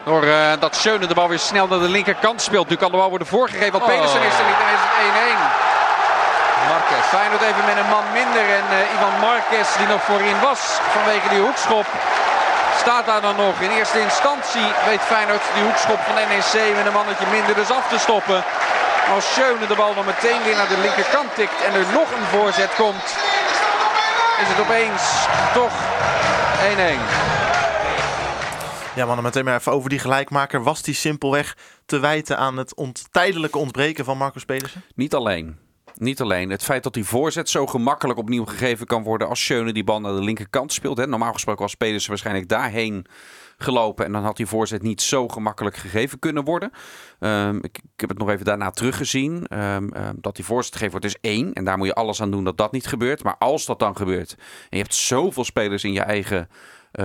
Door 0.09 0.23
eh, 0.23 0.51
dat 0.59 0.75
Schöne 0.75 1.07
de 1.07 1.13
bal 1.13 1.29
weer 1.29 1.39
snel 1.51 1.67
naar 1.67 1.83
de 1.87 1.93
linkerkant 1.97 2.41
speelt. 2.41 2.69
Nu 2.69 2.75
kan 2.75 2.91
de 2.91 2.97
bal 2.97 3.09
worden 3.09 3.27
voorgegeven. 3.27 3.71
Want 3.71 3.83
Oh. 3.83 3.89
Pedersen 3.89 4.21
is 4.29 4.37
er 4.41 4.47
niet. 4.49 4.61
En 4.65 4.69
is 4.77 4.83
het 4.85 4.95
1-1. 5.37 6.69
Marquez. 6.71 7.05
Feyenoord 7.15 7.41
even 7.41 7.65
met 7.71 7.77
een 7.81 7.91
man 7.95 8.07
minder. 8.19 8.45
En 8.59 8.65
eh, 8.77 8.93
Ivan 8.95 9.15
Marquez 9.27 9.69
die 9.77 9.87
nog 9.87 10.01
voorin 10.09 10.39
was 10.49 10.61
vanwege 10.95 11.29
die 11.29 11.39
hoekschop. 11.39 11.87
Staat 12.83 13.05
daar 13.05 13.21
dan 13.21 13.35
nog. 13.35 13.55
In 13.59 13.71
eerste 13.71 13.99
instantie 13.99 14.67
weet 14.89 15.01
Feyenoord 15.11 15.45
die 15.53 15.63
hoekschop 15.63 15.99
van 16.07 16.15
NEC 16.15 16.75
met 16.75 16.85
een 16.85 16.99
mannetje 17.01 17.27
minder 17.37 17.55
dus 17.55 17.71
af 17.71 17.85
te 17.87 17.99
stoppen. 17.99 18.43
Als 19.15 19.25
Schöne 19.33 19.67
de 19.67 19.75
bal 19.75 19.93
dan 19.93 20.05
meteen 20.05 20.41
weer 20.43 20.55
naar 20.55 20.71
de 20.73 20.81
linkerkant 20.85 21.29
tikt 21.35 21.59
en 21.65 21.73
er 21.73 21.85
nog 21.99 22.09
een 22.17 22.27
voorzet 22.35 22.73
komt. 22.83 23.07
Is 24.43 24.49
het 24.53 24.59
opeens 24.65 25.03
toch 25.53 25.75
1-1. 27.37 27.38
Ja, 28.99 29.05
mannen, 29.05 29.23
meteen 29.23 29.45
maar 29.45 29.55
even 29.55 29.71
over 29.71 29.89
die 29.89 29.99
gelijkmaker. 29.99 30.63
Was 30.63 30.81
die 30.81 30.93
simpelweg 30.93 31.57
te 31.85 31.99
wijten 31.99 32.37
aan 32.37 32.57
het 32.57 32.75
ont 32.75 33.07
tijdelijke 33.11 33.57
ontbreken 33.57 34.05
van 34.05 34.17
Marcus 34.17 34.45
Pedersen? 34.45 34.81
Niet 34.95 35.13
alleen. 35.13 35.57
Niet 35.95 36.21
alleen. 36.21 36.49
Het 36.49 36.63
feit 36.63 36.83
dat 36.83 36.93
die 36.93 37.03
voorzet 37.05 37.49
zo 37.49 37.67
gemakkelijk 37.67 38.19
opnieuw 38.19 38.45
gegeven 38.45 38.85
kan 38.85 39.03
worden 39.03 39.27
als 39.27 39.43
Schöne 39.43 39.73
die 39.73 39.83
bal 39.83 40.01
naar 40.01 40.13
de 40.13 40.23
linkerkant 40.23 40.73
speelt. 40.73 40.97
Hè. 40.97 41.07
Normaal 41.07 41.33
gesproken 41.33 41.61
was 41.61 41.75
Pedersen 41.75 42.09
waarschijnlijk 42.09 42.47
daarheen 42.47 43.05
gelopen. 43.57 44.05
En 44.05 44.11
dan 44.11 44.23
had 44.23 44.37
die 44.37 44.45
voorzet 44.45 44.81
niet 44.81 45.01
zo 45.01 45.27
gemakkelijk 45.27 45.75
gegeven 45.75 46.19
kunnen 46.19 46.43
worden. 46.43 46.71
Ehm, 47.19 47.57
ik, 47.57 47.77
ik 47.77 47.99
heb 47.99 48.09
het 48.09 48.17
nog 48.17 48.29
even 48.29 48.45
daarna 48.45 48.69
teruggezien. 48.69 49.47
Ehm, 49.47 49.89
ehm, 49.89 50.13
dat 50.17 50.35
die 50.35 50.45
voorzet 50.45 50.73
gegeven 50.73 50.91
wordt 50.91 51.05
is 51.05 51.17
één. 51.21 51.53
En 51.53 51.63
daar 51.63 51.77
moet 51.77 51.87
je 51.87 51.93
alles 51.93 52.21
aan 52.21 52.31
doen 52.31 52.43
dat 52.43 52.57
dat 52.57 52.71
niet 52.71 52.87
gebeurt. 52.87 53.23
Maar 53.23 53.35
als 53.37 53.65
dat 53.65 53.79
dan 53.79 53.95
gebeurt. 53.95 54.35
En 54.37 54.77
je 54.77 54.83
hebt 54.83 54.95
zoveel 54.95 55.43
spelers 55.43 55.83
in 55.83 55.93
je 55.93 56.01
eigen 56.01 56.49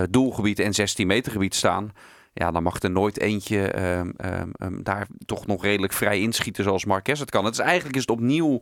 doelgebied 0.09 0.59
en 0.59 0.73
16 0.73 1.07
meter 1.07 1.31
gebied 1.31 1.55
staan. 1.55 1.91
Ja, 2.37 2.51
dan 2.51 2.63
mag 2.63 2.81
er 2.81 2.91
nooit 2.91 3.19
eentje 3.19 3.71
ehm, 3.71 4.11
ehm, 4.17 4.49
ehm, 4.51 4.83
daar 4.83 5.07
toch 5.25 5.47
nog 5.47 5.63
redelijk 5.63 5.93
vrij 5.93 6.19
inschieten 6.19 6.63
zoals 6.63 6.85
Marquez 6.85 7.19
het 7.19 7.29
kan. 7.29 7.45
Het 7.45 7.53
is 7.53 7.59
eigenlijk 7.59 7.95
is 7.95 8.01
het 8.01 8.11
opnieuw. 8.11 8.59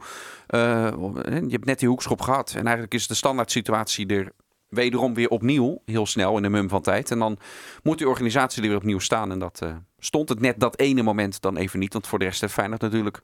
eh, 0.47 0.91
je 1.25 1.47
hebt 1.49 1.65
net 1.65 1.79
die 1.79 1.87
hoekschop 1.87 2.21
gehad. 2.21 2.53
En 2.55 2.63
eigenlijk 2.63 2.93
is 2.93 3.07
de 3.07 3.13
standaard 3.13 3.51
situatie 3.51 4.07
er 4.07 4.31
wederom 4.69 5.13
weer 5.13 5.29
opnieuw. 5.29 5.81
Heel 5.85 6.05
snel 6.05 6.37
in 6.37 6.43
een 6.43 6.51
mum 6.51 6.69
van 6.69 6.81
tijd. 6.81 7.11
En 7.11 7.19
dan 7.19 7.37
moet 7.83 7.97
die 7.97 8.09
organisatie 8.09 8.61
er 8.61 8.67
weer 8.67 8.77
opnieuw 8.77 8.99
staan. 8.99 9.31
En 9.31 9.39
dat 9.39 9.59
eh, 9.61 9.75
stond 9.99 10.29
het 10.29 10.39
net 10.39 10.59
dat 10.59 10.79
ene 10.79 11.01
moment 11.01 11.41
dan 11.41 11.57
even 11.57 11.79
niet. 11.79 11.93
Want 11.93 12.07
voor 12.07 12.19
de 12.19 12.25
rest 12.25 12.41
heeft 12.41 12.53
Feyenoord 12.53 12.81
natuurlijk 12.81 13.21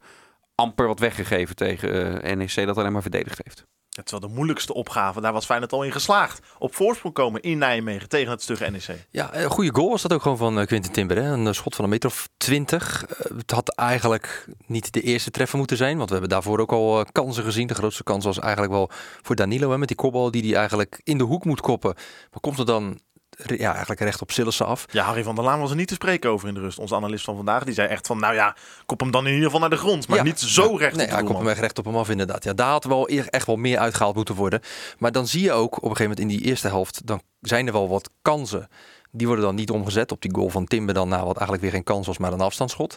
amper 0.55 0.87
wat 0.87 0.99
weggegeven 0.99 1.55
tegen 1.55 2.21
eh, 2.21 2.35
NEC 2.35 2.65
dat 2.65 2.77
alleen 2.77 2.91
maar 2.91 3.01
verdedigd 3.01 3.41
heeft. 3.43 3.65
Ja, 3.99 4.05
terwijl 4.05 4.29
de 4.31 4.37
moeilijkste 4.37 4.73
opgave, 4.73 5.21
daar 5.21 5.33
was 5.33 5.45
Feyenoord 5.45 5.71
al 5.71 5.83
in 5.83 5.91
geslaagd. 5.91 6.39
Op 6.59 6.75
voorsprong 6.75 7.13
komen 7.13 7.41
in 7.41 7.57
Nijmegen 7.57 8.09
tegen 8.09 8.31
het 8.31 8.41
stugge 8.41 8.69
NEC. 8.69 9.05
Ja, 9.11 9.35
een 9.35 9.49
goede 9.49 9.73
goal 9.73 9.89
was 9.89 10.01
dat 10.01 10.13
ook 10.13 10.21
gewoon 10.21 10.37
van 10.37 10.59
eh, 10.59 10.65
Quinten 10.65 10.91
Timber. 10.91 11.17
Hè? 11.17 11.31
Een 11.31 11.47
eh, 11.47 11.53
schot 11.53 11.75
van 11.75 11.83
een 11.83 11.89
meter 11.89 12.09
of 12.09 12.29
twintig. 12.37 13.05
Eh, 13.05 13.37
het 13.37 13.51
had 13.51 13.75
eigenlijk 13.75 14.45
niet 14.65 14.93
de 14.93 15.01
eerste 15.01 15.31
treffer 15.31 15.57
moeten 15.57 15.77
zijn. 15.77 15.97
Want 15.97 16.07
we 16.07 16.11
hebben 16.11 16.31
daarvoor 16.31 16.59
ook 16.59 16.71
al 16.71 16.99
eh, 16.99 17.05
kansen 17.11 17.43
gezien. 17.43 17.67
De 17.67 17.73
grootste 17.73 18.03
kans 18.03 18.25
was 18.25 18.39
eigenlijk 18.39 18.71
wel 18.73 18.89
voor 19.21 19.35
Danilo. 19.35 19.77
Met 19.77 19.87
die 19.87 19.97
kopbal 19.97 20.31
die 20.31 20.43
hij 20.43 20.55
eigenlijk 20.55 21.01
in 21.03 21.17
de 21.17 21.23
hoek 21.23 21.45
moet 21.45 21.61
koppen. 21.61 21.93
Maar 22.31 22.39
komt 22.41 22.59
er 22.59 22.65
dan 22.65 22.99
ja, 23.45 23.69
eigenlijk 23.71 24.01
recht 24.01 24.21
op 24.21 24.31
Sillissen 24.31 24.65
af. 24.65 24.85
Ja, 24.91 25.03
Harry 25.03 25.23
van 25.23 25.35
der 25.35 25.43
Laan 25.43 25.59
was 25.59 25.69
er 25.69 25.75
niet 25.75 25.87
te 25.87 25.93
spreken 25.93 26.29
over 26.29 26.47
in 26.47 26.53
de 26.53 26.59
rust. 26.59 26.79
Onze 26.79 26.95
analist 26.95 27.23
van 27.25 27.35
vandaag, 27.35 27.63
die 27.63 27.73
zei 27.73 27.87
echt 27.87 28.07
van, 28.07 28.19
nou 28.19 28.33
ja, 28.33 28.55
kop 28.85 28.99
hem 28.99 29.11
dan 29.11 29.23
in 29.25 29.29
ieder 29.29 29.45
geval 29.45 29.59
naar 29.59 29.69
de 29.69 29.77
grond. 29.77 30.07
Maar 30.07 30.17
Ja. 30.17 30.23
niet 30.23 30.39
zo 30.39 30.75
recht 30.75 30.95
Nee, 30.95 31.05
op 31.05 31.11
hij 31.11 31.19
komt 31.19 31.19
doelman. 31.19 31.41
hem 31.41 31.47
echt 31.51 31.59
recht 31.61 31.77
op 31.79 31.85
hem 31.85 31.95
af 31.95 32.09
inderdaad. 32.09 32.43
Ja, 32.43 32.53
daar 32.53 32.69
had 32.71 32.83
wel 32.83 33.07
echt 33.07 33.45
wel 33.45 33.55
meer 33.55 33.77
uitgehaald 33.77 34.15
moeten 34.15 34.35
worden. 34.35 34.61
Maar 34.97 35.11
dan 35.11 35.27
zie 35.27 35.41
je 35.43 35.51
ook 35.51 35.75
op 35.77 35.83
een 35.83 35.95
gegeven 35.95 36.09
moment 36.09 36.19
in 36.31 36.37
die 36.37 36.47
eerste 36.47 36.67
helft... 36.67 37.01
dan 37.07 37.21
zijn 37.41 37.67
er 37.67 37.73
wel 37.73 37.89
wat 37.89 38.09
kansen. 38.21 38.67
Die 39.11 39.27
worden 39.27 39.45
dan 39.45 39.55
niet 39.55 39.69
omgezet 39.71 40.11
op 40.11 40.21
die 40.21 40.33
goal 40.35 40.49
van 40.49 40.65
Timber 40.65 40.93
dan 40.93 41.09
na... 41.09 41.17
wat 41.17 41.33
eigenlijk 41.35 41.61
weer 41.61 41.71
geen 41.71 41.83
kans 41.83 42.07
was, 42.07 42.17
maar 42.17 42.33
een 42.33 42.41
afstandsschot. 42.41 42.95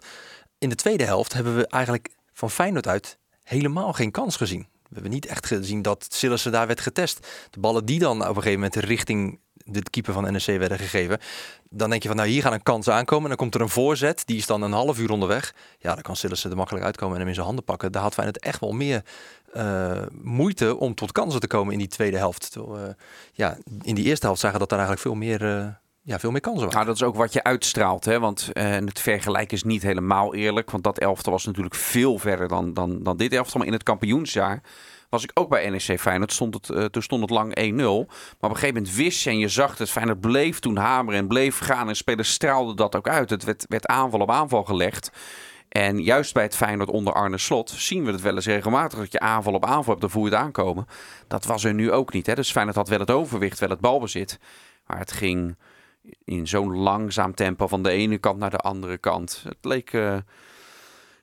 In 0.58 0.68
de 0.68 0.74
tweede 0.74 1.04
helft 1.04 1.32
hebben 1.32 1.56
we 1.56 1.66
eigenlijk 1.66 2.08
van 2.32 2.50
Feyenoord 2.50 2.86
uit 2.88 3.18
helemaal 3.42 3.92
geen 3.92 4.10
kans 4.10 4.36
gezien. 4.36 4.66
We 4.82 4.98
hebben 4.98 5.10
niet 5.10 5.26
echt 5.26 5.46
gezien 5.46 5.82
dat 5.82 6.06
Sillissen 6.08 6.52
daar 6.52 6.66
werd 6.66 6.80
getest. 6.80 7.26
De 7.50 7.60
ballen 7.60 7.84
die 7.84 7.98
dan 7.98 8.20
op 8.20 8.28
een 8.28 8.34
gegeven 8.34 8.52
moment 8.60 8.74
richting 8.76 9.40
de 9.64 9.82
keeper 9.90 10.12
van 10.12 10.32
NEC 10.32 10.44
werden 10.44 10.78
gegeven. 10.78 11.18
Dan 11.70 11.90
denk 11.90 12.02
je 12.02 12.08
van 12.08 12.16
nou 12.16 12.28
hier 12.28 12.42
gaat 12.42 12.52
een 12.52 12.62
kans 12.62 12.88
aankomen. 12.88 13.22
En 13.22 13.28
dan 13.28 13.36
komt 13.36 13.54
er 13.54 13.60
een 13.60 13.68
voorzet. 13.68 14.22
Die 14.26 14.36
is 14.36 14.46
dan 14.46 14.62
een 14.62 14.72
half 14.72 14.98
uur 14.98 15.10
onderweg. 15.10 15.54
Ja, 15.78 15.94
dan 15.94 16.02
kan 16.02 16.16
Sillissen 16.16 16.50
er 16.50 16.56
makkelijk 16.56 16.84
uitkomen 16.84 17.14
en 17.14 17.20
hem 17.20 17.28
in 17.28 17.34
zijn 17.34 17.46
handen 17.46 17.64
pakken. 17.64 17.92
Daar 17.92 18.02
had 18.02 18.14
Feyenoord 18.14 18.38
echt 18.38 18.60
wel 18.60 18.72
meer 18.72 19.02
eh, 19.52 20.02
moeite 20.22 20.76
om 20.76 20.94
tot 20.94 21.12
kansen 21.12 21.40
te 21.40 21.46
komen 21.46 21.72
in 21.72 21.78
die 21.78 21.88
tweede 21.88 22.16
helft. 22.16 22.56
Ja, 23.32 23.56
in 23.82 23.94
die 23.94 24.04
eerste 24.04 24.26
helft 24.26 24.40
zagen 24.40 24.58
dat 24.58 24.70
er 24.70 24.78
eigenlijk 24.78 25.06
veel 25.06 25.14
meer, 25.14 25.42
eh, 25.42 25.66
ja, 26.02 26.18
veel 26.18 26.30
meer 26.30 26.40
kansen 26.40 26.62
waren. 26.62 26.74
Nou, 26.74 26.86
dat 26.86 26.96
is 26.96 27.02
ook 27.02 27.16
wat 27.16 27.32
je 27.32 27.42
uitstraalt. 27.42 28.04
Hè? 28.04 28.20
Want 28.20 28.50
eh, 28.52 28.70
het 28.70 29.00
vergelijken 29.00 29.56
is 29.56 29.62
niet 29.62 29.82
helemaal 29.82 30.34
eerlijk. 30.34 30.70
Want 30.70 30.84
dat 30.84 30.98
elftal 30.98 31.32
was 31.32 31.44
natuurlijk 31.44 31.74
veel 31.74 32.18
verder 32.18 32.48
dan, 32.48 32.74
dan, 32.74 33.02
dan 33.02 33.16
dit 33.16 33.32
elftal. 33.32 33.58
Maar 33.58 33.66
in 33.66 33.72
het 33.72 33.82
kampioensjaar 33.82 34.62
was 35.12 35.24
ik 35.24 35.30
ook 35.34 35.48
bij 35.48 35.70
NEC 35.70 36.00
Feyenoord. 36.00 36.32
Stond 36.32 36.54
het, 36.54 36.70
eh, 36.70 36.84
toen 36.84 37.02
stond 37.02 37.20
het 37.20 37.30
lang 37.30 37.56
1-0. 37.56 38.04
Maar 38.06 38.50
op 38.50 38.50
een 38.50 38.56
gegeven 38.56 38.74
moment 38.74 38.94
wist 38.94 39.22
je 39.22 39.30
en 39.30 39.38
je 39.38 39.48
zag 39.48 39.78
het. 39.78 39.90
Feyenoord 39.90 40.20
bleef 40.20 40.58
toen 40.58 40.76
hameren 40.76 41.20
en 41.20 41.26
bleef 41.26 41.58
gaan. 41.58 41.88
En 41.88 41.96
spelers 41.96 42.32
straalden 42.32 42.76
dat 42.76 42.96
ook 42.96 43.08
uit. 43.08 43.30
Het 43.30 43.44
werd, 43.44 43.64
werd 43.68 43.86
aanval 43.86 44.20
op 44.20 44.30
aanval 44.30 44.64
gelegd. 44.64 45.12
En 45.68 46.02
juist 46.02 46.34
bij 46.34 46.42
het 46.42 46.56
Feyenoord 46.56 46.90
onder 46.90 47.12
Arne 47.12 47.38
Slot 47.38 47.70
zien 47.70 48.04
we 48.04 48.12
het 48.12 48.20
wel 48.20 48.34
eens 48.34 48.46
regelmatig. 48.46 48.98
Dat 48.98 49.12
je 49.12 49.20
aanval 49.20 49.52
op 49.52 49.64
aanval 49.64 49.88
hebt, 49.88 50.00
dan 50.00 50.10
voel 50.10 50.24
je 50.24 50.30
het 50.30 50.38
aankomen. 50.38 50.86
Dat 51.28 51.44
was 51.44 51.64
er 51.64 51.74
nu 51.74 51.92
ook 51.92 52.12
niet. 52.12 52.26
Hè? 52.26 52.34
Dus 52.34 52.52
Feyenoord 52.52 52.76
had 52.76 52.88
wel 52.88 52.98
het 52.98 53.10
overwicht, 53.10 53.58
wel 53.58 53.68
het 53.68 53.80
balbezit. 53.80 54.38
Maar 54.86 54.98
het 54.98 55.12
ging 55.12 55.56
in 56.24 56.46
zo'n 56.46 56.76
langzaam 56.76 57.34
tempo 57.34 57.66
van 57.66 57.82
de 57.82 57.90
ene 57.90 58.18
kant 58.18 58.38
naar 58.38 58.50
de 58.50 58.56
andere 58.56 58.98
kant. 58.98 59.42
Het 59.44 59.56
leek, 59.60 59.92
uh, 59.92 60.16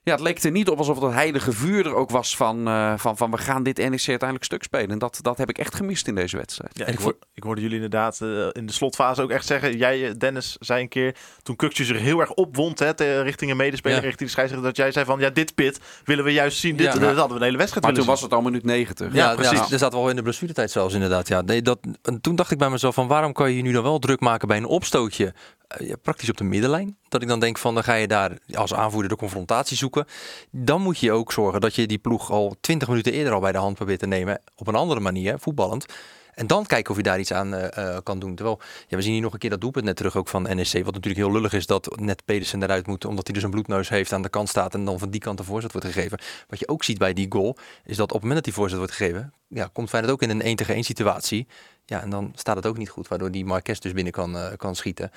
ja, 0.02 0.12
het 0.12 0.20
leek 0.20 0.42
er 0.42 0.50
niet 0.50 0.68
op 0.68 0.78
alsof 0.78 1.00
het 1.00 1.12
heilige 1.12 1.52
vuur 1.52 1.86
er 1.86 1.94
ook 1.94 2.10
was 2.10 2.36
van, 2.36 2.68
uh, 2.68 2.92
van, 2.96 3.16
van 3.16 3.30
we 3.30 3.38
gaan 3.38 3.62
dit 3.62 3.76
NEC 3.76 3.90
uiteindelijk 3.90 4.44
stuk 4.44 4.62
spelen. 4.62 4.90
En 4.90 4.98
dat, 4.98 5.18
dat 5.22 5.38
heb 5.38 5.48
ik 5.48 5.58
echt 5.58 5.74
gemist 5.74 6.08
in 6.08 6.14
deze 6.14 6.36
wedstrijd. 6.36 6.78
Ja, 6.78 6.86
ik, 6.86 6.98
hoor, 6.98 7.18
ik 7.34 7.42
hoorde 7.42 7.60
jullie 7.60 7.76
inderdaad 7.76 8.20
uh, 8.22 8.46
in 8.52 8.66
de 8.66 8.72
slotfase 8.72 9.22
ook 9.22 9.30
echt 9.30 9.46
zeggen. 9.46 9.76
Jij, 9.76 10.16
Dennis, 10.16 10.56
zei 10.60 10.82
een 10.82 10.88
keer 10.88 11.16
toen 11.42 11.56
Kukje 11.56 11.84
zich 11.84 11.98
heel 11.98 12.20
erg 12.20 12.32
opwond 12.32 12.78
hè, 12.78 12.94
te, 12.94 13.20
richting 13.20 13.50
een 13.50 13.56
medespeler, 13.56 13.96
ja. 13.96 14.02
richting 14.02 14.28
de 14.28 14.34
scheidsrechter, 14.34 14.68
dat 14.68 14.76
jij 14.76 14.92
zei 14.92 15.04
van 15.04 15.20
ja, 15.20 15.30
dit 15.30 15.54
pit 15.54 15.80
willen 16.04 16.24
we 16.24 16.32
juist 16.32 16.58
zien. 16.58 16.76
Dit, 16.76 16.86
ja, 16.86 16.98
dat 16.98 17.16
hadden 17.16 17.32
we 17.32 17.38
de 17.38 17.44
hele 17.44 17.56
wedstrijd 17.56 17.84
Maar 17.84 17.94
toen 17.94 18.04
zien. 18.04 18.12
was 18.12 18.22
het 18.22 18.32
al 18.32 18.42
minuut 18.42 18.64
90. 18.64 19.12
Ja, 19.12 19.28
ja 19.28 19.34
precies. 19.34 19.58
Ja, 19.58 19.62
er 19.70 19.78
zaten 19.78 19.98
we 19.98 20.04
al 20.04 20.10
in 20.10 20.16
de 20.16 20.22
blessuretijd 20.22 20.70
zelfs 20.70 20.94
inderdaad. 20.94 21.28
Ja, 21.28 21.40
nee, 21.40 21.62
dat, 21.62 21.78
en 22.02 22.20
toen 22.20 22.36
dacht 22.36 22.50
ik 22.50 22.58
bij 22.58 22.70
mezelf 22.70 22.94
van 22.94 23.08
waarom 23.08 23.32
kan 23.32 23.50
je 23.50 23.56
je 23.56 23.62
nu 23.62 23.72
dan 23.72 23.82
wel 23.82 23.98
druk 23.98 24.20
maken 24.20 24.48
bij 24.48 24.56
een 24.56 24.64
opstootje 24.64 25.34
ja, 25.78 25.96
praktisch 25.96 26.30
op 26.30 26.36
de 26.36 26.44
middenlijn. 26.44 26.96
Dat 27.08 27.22
ik 27.22 27.28
dan 27.28 27.40
denk 27.40 27.58
van 27.58 27.74
dan 27.74 27.84
ga 27.84 27.94
je 27.94 28.06
daar 28.08 28.38
als 28.54 28.74
aanvoerder 28.74 29.10
de 29.10 29.16
confrontatie 29.16 29.76
zoeken. 29.76 30.06
Dan 30.50 30.82
moet 30.82 30.98
je 30.98 31.12
ook 31.12 31.32
zorgen 31.32 31.60
dat 31.60 31.74
je 31.74 31.86
die 31.86 31.98
ploeg 31.98 32.30
al 32.30 32.56
20 32.60 32.88
minuten 32.88 33.12
eerder 33.12 33.32
al 33.32 33.40
bij 33.40 33.52
de 33.52 33.58
hand 33.58 33.74
probeert 33.74 33.98
te 33.98 34.06
nemen. 34.06 34.40
Op 34.56 34.66
een 34.66 34.74
andere 34.74 35.00
manier, 35.00 35.38
voetballend. 35.38 35.86
En 36.34 36.46
dan 36.46 36.66
kijken 36.66 36.90
of 36.90 36.96
je 36.96 37.02
daar 37.02 37.18
iets 37.18 37.32
aan 37.32 37.54
uh, 37.54 37.64
uh, 37.78 37.96
kan 38.02 38.18
doen. 38.18 38.34
Terwijl, 38.34 38.60
ja, 38.88 38.96
we 38.96 39.02
zien 39.02 39.12
hier 39.12 39.22
nog 39.22 39.32
een 39.32 39.38
keer 39.38 39.50
dat 39.50 39.60
doelpunt 39.60 39.84
net 39.84 39.96
terug 39.96 40.16
ook 40.16 40.28
van 40.28 40.42
NEC. 40.42 40.72
Wat 40.72 40.94
natuurlijk 40.94 41.16
heel 41.16 41.32
lullig 41.32 41.52
is 41.52 41.66
dat 41.66 41.96
net 42.00 42.24
Pedersen 42.24 42.62
eruit 42.62 42.86
moet. 42.86 43.04
Omdat 43.04 43.26
hij 43.26 43.34
dus 43.34 43.42
een 43.42 43.50
bloedneus 43.50 43.88
heeft 43.88 44.12
aan 44.12 44.22
de 44.22 44.28
kant 44.28 44.48
staat. 44.48 44.74
En 44.74 44.84
dan 44.84 44.98
van 44.98 45.10
die 45.10 45.20
kant 45.20 45.38
de 45.38 45.44
voorzet 45.44 45.72
wordt 45.72 45.86
gegeven. 45.86 46.18
Wat 46.48 46.58
je 46.58 46.68
ook 46.68 46.84
ziet 46.84 46.98
bij 46.98 47.12
die 47.12 47.26
goal. 47.28 47.56
Is 47.84 47.96
dat 47.96 48.06
op 48.06 48.12
het 48.12 48.22
moment 48.22 48.34
dat 48.34 48.44
die 48.44 48.52
voorzet 48.52 48.78
wordt 48.78 48.92
gegeven. 48.92 49.32
Ja, 49.48 49.70
komt 49.72 49.88
Feyenoord 49.88 50.14
ook 50.14 50.22
in 50.22 50.30
een 50.30 50.42
1 50.42 50.56
tegen 50.56 50.74
1 50.74 50.84
situatie. 50.84 51.46
Ja, 51.90 52.02
en 52.02 52.10
dan 52.10 52.32
staat 52.34 52.56
het 52.56 52.66
ook 52.66 52.76
niet 52.76 52.88
goed. 52.88 53.08
Waardoor 53.08 53.30
die 53.30 53.44
Marques 53.44 53.80
dus 53.80 53.92
binnen 53.92 54.12
kan, 54.12 54.36
uh, 54.36 54.46
kan 54.56 54.76
schieten. 54.76 55.10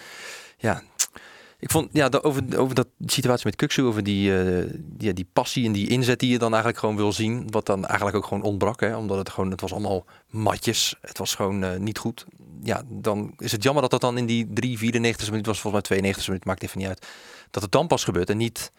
Ja, 0.57 0.81
ik 1.59 1.71
vond 1.71 1.89
ja, 1.91 2.09
over, 2.21 2.57
over 2.57 2.75
dat 2.75 2.87
situatie 3.05 3.45
met 3.45 3.55
Kuksu, 3.55 3.83
over 3.83 4.03
die, 4.03 4.29
uh, 4.29 4.73
ja, 4.97 5.11
die 5.13 5.27
passie 5.33 5.65
en 5.65 5.71
die 5.71 5.89
inzet 5.89 6.19
die 6.19 6.31
je 6.31 6.37
dan 6.37 6.49
eigenlijk 6.49 6.79
gewoon 6.79 6.95
wil 6.95 7.13
zien. 7.13 7.51
Wat 7.51 7.65
dan 7.65 7.85
eigenlijk 7.85 8.17
ook 8.17 8.25
gewoon 8.25 8.43
ontbrak. 8.43 8.79
Hè, 8.79 8.95
omdat 8.97 9.17
het 9.17 9.29
gewoon, 9.29 9.51
het 9.51 9.61
was 9.61 9.71
allemaal 9.71 10.05
matjes. 10.29 10.95
Het 11.01 11.17
was 11.17 11.35
gewoon 11.35 11.63
uh, 11.63 11.75
niet 11.75 11.97
goed. 11.97 12.25
Ja, 12.61 12.83
dan 12.87 13.33
is 13.37 13.51
het 13.51 13.63
jammer 13.63 13.81
dat 13.81 13.91
dat 13.91 14.01
dan 14.01 14.17
in 14.17 14.25
die 14.25 14.53
3, 14.53 14.77
94 14.77 15.29
minuut 15.29 15.45
was, 15.45 15.59
volgens 15.59 15.89
mij 15.89 15.99
92 15.99 16.27
minuut, 16.27 16.45
maakt 16.45 16.63
even 16.63 16.77
niet 16.77 16.87
uit. 16.87 17.07
Dat 17.51 17.63
het 17.63 17.71
dan 17.71 17.87
pas 17.87 18.03
gebeurt 18.03 18.29
en 18.29 18.37
niet 18.37 18.71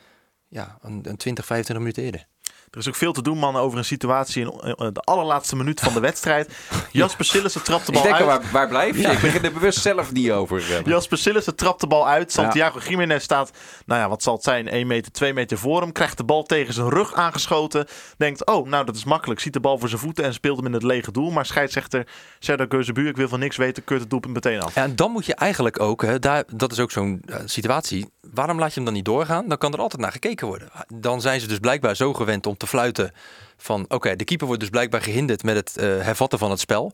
ja, 0.49 0.79
een, 0.83 1.01
een 1.03 1.17
20, 1.17 1.47
25 1.47 1.79
minuten 1.79 2.03
eerder. 2.03 2.27
Er 2.75 2.81
is 2.81 2.89
ook 2.89 2.95
veel 2.95 3.13
te 3.13 3.23
doen, 3.23 3.39
mannen, 3.39 3.63
over 3.63 3.79
een 3.79 3.85
situatie 3.85 4.43
in 4.43 4.93
de 4.93 5.01
allerlaatste 5.01 5.57
minuut 5.57 5.81
van 5.81 5.93
de 5.93 6.01
wedstrijd. 6.01 6.53
Jasper 6.93 7.25
Sillissen 7.25 7.63
trapt 7.63 7.87
de 7.87 7.93
bal 7.93 8.01
ik 8.01 8.09
denk, 8.09 8.29
uit. 8.29 8.43
Waar, 8.43 8.53
waar 8.53 8.69
blijf 8.69 8.97
je? 8.97 9.03
Ja. 9.03 9.11
Ik 9.11 9.21
begin 9.21 9.45
er 9.45 9.53
bewust 9.53 9.81
zelf 9.81 10.13
niet 10.13 10.31
over. 10.31 10.83
Jasper 10.85 11.19
Sillissen 11.19 11.57
trapt 11.57 11.81
de 11.81 11.87
bal 11.87 12.09
uit. 12.09 12.33
Santiago 12.33 12.79
ja. 12.79 12.89
Jiménez 12.89 13.25
staat, 13.25 13.51
nou 13.87 14.01
ja, 14.01 14.09
wat 14.09 14.23
zal 14.23 14.35
het 14.35 14.43
zijn, 14.43 14.69
1 14.69 14.87
meter, 14.87 15.13
2 15.13 15.35
meter 15.35 15.59
voor 15.59 15.81
hem. 15.81 15.93
Krijgt 15.93 16.17
de 16.17 16.25
bal 16.25 16.43
tegen 16.43 16.75
zijn 16.75 16.89
rug 16.89 17.15
aangeschoten. 17.15 17.87
Denkt, 18.17 18.47
oh, 18.47 18.69
nou 18.69 18.85
dat 18.85 18.97
is 18.97 19.05
makkelijk. 19.05 19.41
Ziet 19.41 19.53
de 19.53 19.61
bal 19.61 19.79
voor 19.79 19.89
zijn 19.89 20.01
voeten 20.01 20.25
en 20.25 20.35
speelt 20.35 20.57
hem 20.57 20.67
in 20.67 20.73
het 20.73 20.83
lege 20.83 21.13
doel. 21.13 21.31
Maar 21.31 21.47
scheidsrechter 21.47 22.07
Serdar 22.39 22.67
Geuzebuur, 22.69 23.09
ik 23.09 23.17
wil 23.17 23.29
van 23.29 23.39
niks 23.39 23.57
weten, 23.57 23.85
keurt 23.85 24.01
het 24.01 24.11
doelpunt 24.11 24.35
meteen 24.35 24.61
af. 24.61 24.75
Ja, 24.75 24.83
en 24.83 24.97
dan 24.97 25.11
moet 25.11 25.27
je 25.27 25.35
eigenlijk 25.35 25.81
ook, 25.81 26.03
hè, 26.03 26.19
daar, 26.19 26.45
dat 26.55 26.73
is 26.73 26.81
ook 26.81 26.91
zo'n 26.91 27.23
uh, 27.27 27.37
situatie. 27.45 28.09
Waarom 28.33 28.59
laat 28.59 28.69
je 28.69 28.75
hem 28.75 28.85
dan 28.85 28.95
niet 28.95 29.05
doorgaan? 29.05 29.49
Dan 29.49 29.59
kan 29.59 29.73
er 29.73 29.79
altijd 29.79 30.03
naar 30.03 30.13
gekeken 30.13 30.47
worden. 30.47 30.69
Dan 30.95 31.21
zijn 31.21 31.41
ze 31.41 31.47
dus 31.47 31.59
blijkbaar 31.59 31.97
zo 31.97 32.15
gewend 32.15 32.47
om 32.47 32.57
te 32.57 32.64
fluiten 32.67 33.13
van 33.57 33.85
oké, 33.89 34.17
de 34.17 34.25
keeper 34.25 34.47
wordt 34.47 34.61
dus 34.61 34.71
blijkbaar 34.71 35.03
gehinderd 35.03 35.43
met 35.43 35.57
het 35.57 35.75
uh, 35.77 35.85
hervatten 35.85 36.39
van 36.39 36.51
het 36.51 36.61
spel. 36.61 36.93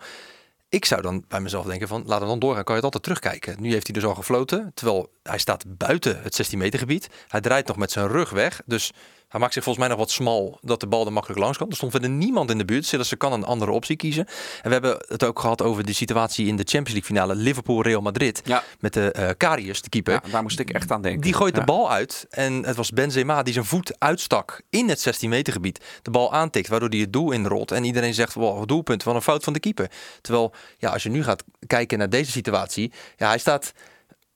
Ik 0.68 0.84
zou 0.84 1.02
dan 1.02 1.24
bij 1.28 1.40
mezelf 1.40 1.66
denken 1.66 1.88
van 1.88 2.02
laat 2.06 2.18
hem 2.18 2.28
dan 2.28 2.38
doorgaan, 2.38 2.64
kan 2.64 2.76
je 2.76 2.82
het 2.82 2.94
altijd 2.94 3.02
terugkijken. 3.02 3.62
Nu 3.62 3.72
heeft 3.72 3.86
hij 3.86 3.94
dus 3.94 4.04
al 4.04 4.14
gefloten, 4.14 4.70
terwijl 4.74 5.10
hij 5.22 5.38
staat 5.38 5.64
buiten 5.66 6.22
het 6.22 6.34
16 6.34 6.58
meter 6.58 6.78
gebied. 6.78 7.08
Hij 7.28 7.40
draait 7.40 7.66
nog 7.66 7.76
met 7.76 7.90
zijn 7.90 8.08
rug 8.08 8.30
weg, 8.30 8.60
dus 8.66 8.92
hij 9.30 9.40
maakt 9.40 9.52
zich 9.52 9.64
volgens 9.64 9.86
mij 9.86 9.96
nog 9.96 10.04
wat 10.04 10.14
smal 10.14 10.58
dat 10.62 10.80
de 10.80 10.86
bal 10.86 11.06
er 11.06 11.12
makkelijk 11.12 11.40
langs 11.40 11.58
kan. 11.58 11.68
Er 11.68 11.76
stond 11.76 11.92
verder 11.92 12.10
niemand 12.10 12.50
in 12.50 12.58
de 12.58 12.64
buurt. 12.64 12.86
Ze 12.86 13.16
kan 13.16 13.32
een 13.32 13.44
andere 13.44 13.70
optie 13.70 13.96
kiezen. 13.96 14.26
En 14.26 14.62
we 14.62 14.72
hebben 14.72 15.04
het 15.08 15.24
ook 15.24 15.38
gehad 15.38 15.62
over 15.62 15.86
de 15.86 15.92
situatie 15.92 16.46
in 16.46 16.56
de 16.56 16.62
Champions 16.62 16.92
League 16.92 17.16
finale 17.16 17.34
Liverpool-Real 17.34 18.00
Madrid. 18.00 18.42
Ja. 18.44 18.62
Met 18.80 18.92
de 18.92 19.14
uh, 19.18 19.28
Karius, 19.36 19.82
de 19.82 19.88
keeper. 19.88 20.12
Ja, 20.12 20.30
daar 20.30 20.42
moest 20.42 20.58
ik 20.58 20.70
echt 20.70 20.90
aan 20.90 21.02
denken. 21.02 21.20
Die 21.20 21.32
gooit 21.32 21.54
ja. 21.54 21.60
de 21.60 21.66
bal 21.66 21.90
uit. 21.90 22.26
En 22.30 22.64
het 22.64 22.76
was 22.76 22.90
Benzema 22.90 23.42
die 23.42 23.52
zijn 23.52 23.64
voet 23.64 23.94
uitstak 23.98 24.62
in 24.70 24.88
het 24.88 25.00
16 25.00 25.28
meter 25.28 25.52
gebied. 25.52 25.84
De 26.02 26.10
bal 26.10 26.32
aantikt, 26.32 26.68
waardoor 26.68 26.88
hij 26.88 26.98
het 26.98 27.12
doel 27.12 27.30
inrolt. 27.30 27.70
En 27.70 27.84
iedereen 27.84 28.14
zegt, 28.14 28.34
wow, 28.34 28.66
doelpunt 28.66 29.02
van 29.02 29.14
een 29.14 29.22
fout 29.22 29.44
van 29.44 29.52
de 29.52 29.60
keeper. 29.60 29.90
Terwijl, 30.20 30.52
ja, 30.78 30.90
als 30.90 31.02
je 31.02 31.10
nu 31.10 31.22
gaat 31.22 31.44
kijken 31.66 31.98
naar 31.98 32.10
deze 32.10 32.30
situatie. 32.30 32.92
Ja, 33.16 33.28
hij 33.28 33.38
staat 33.38 33.72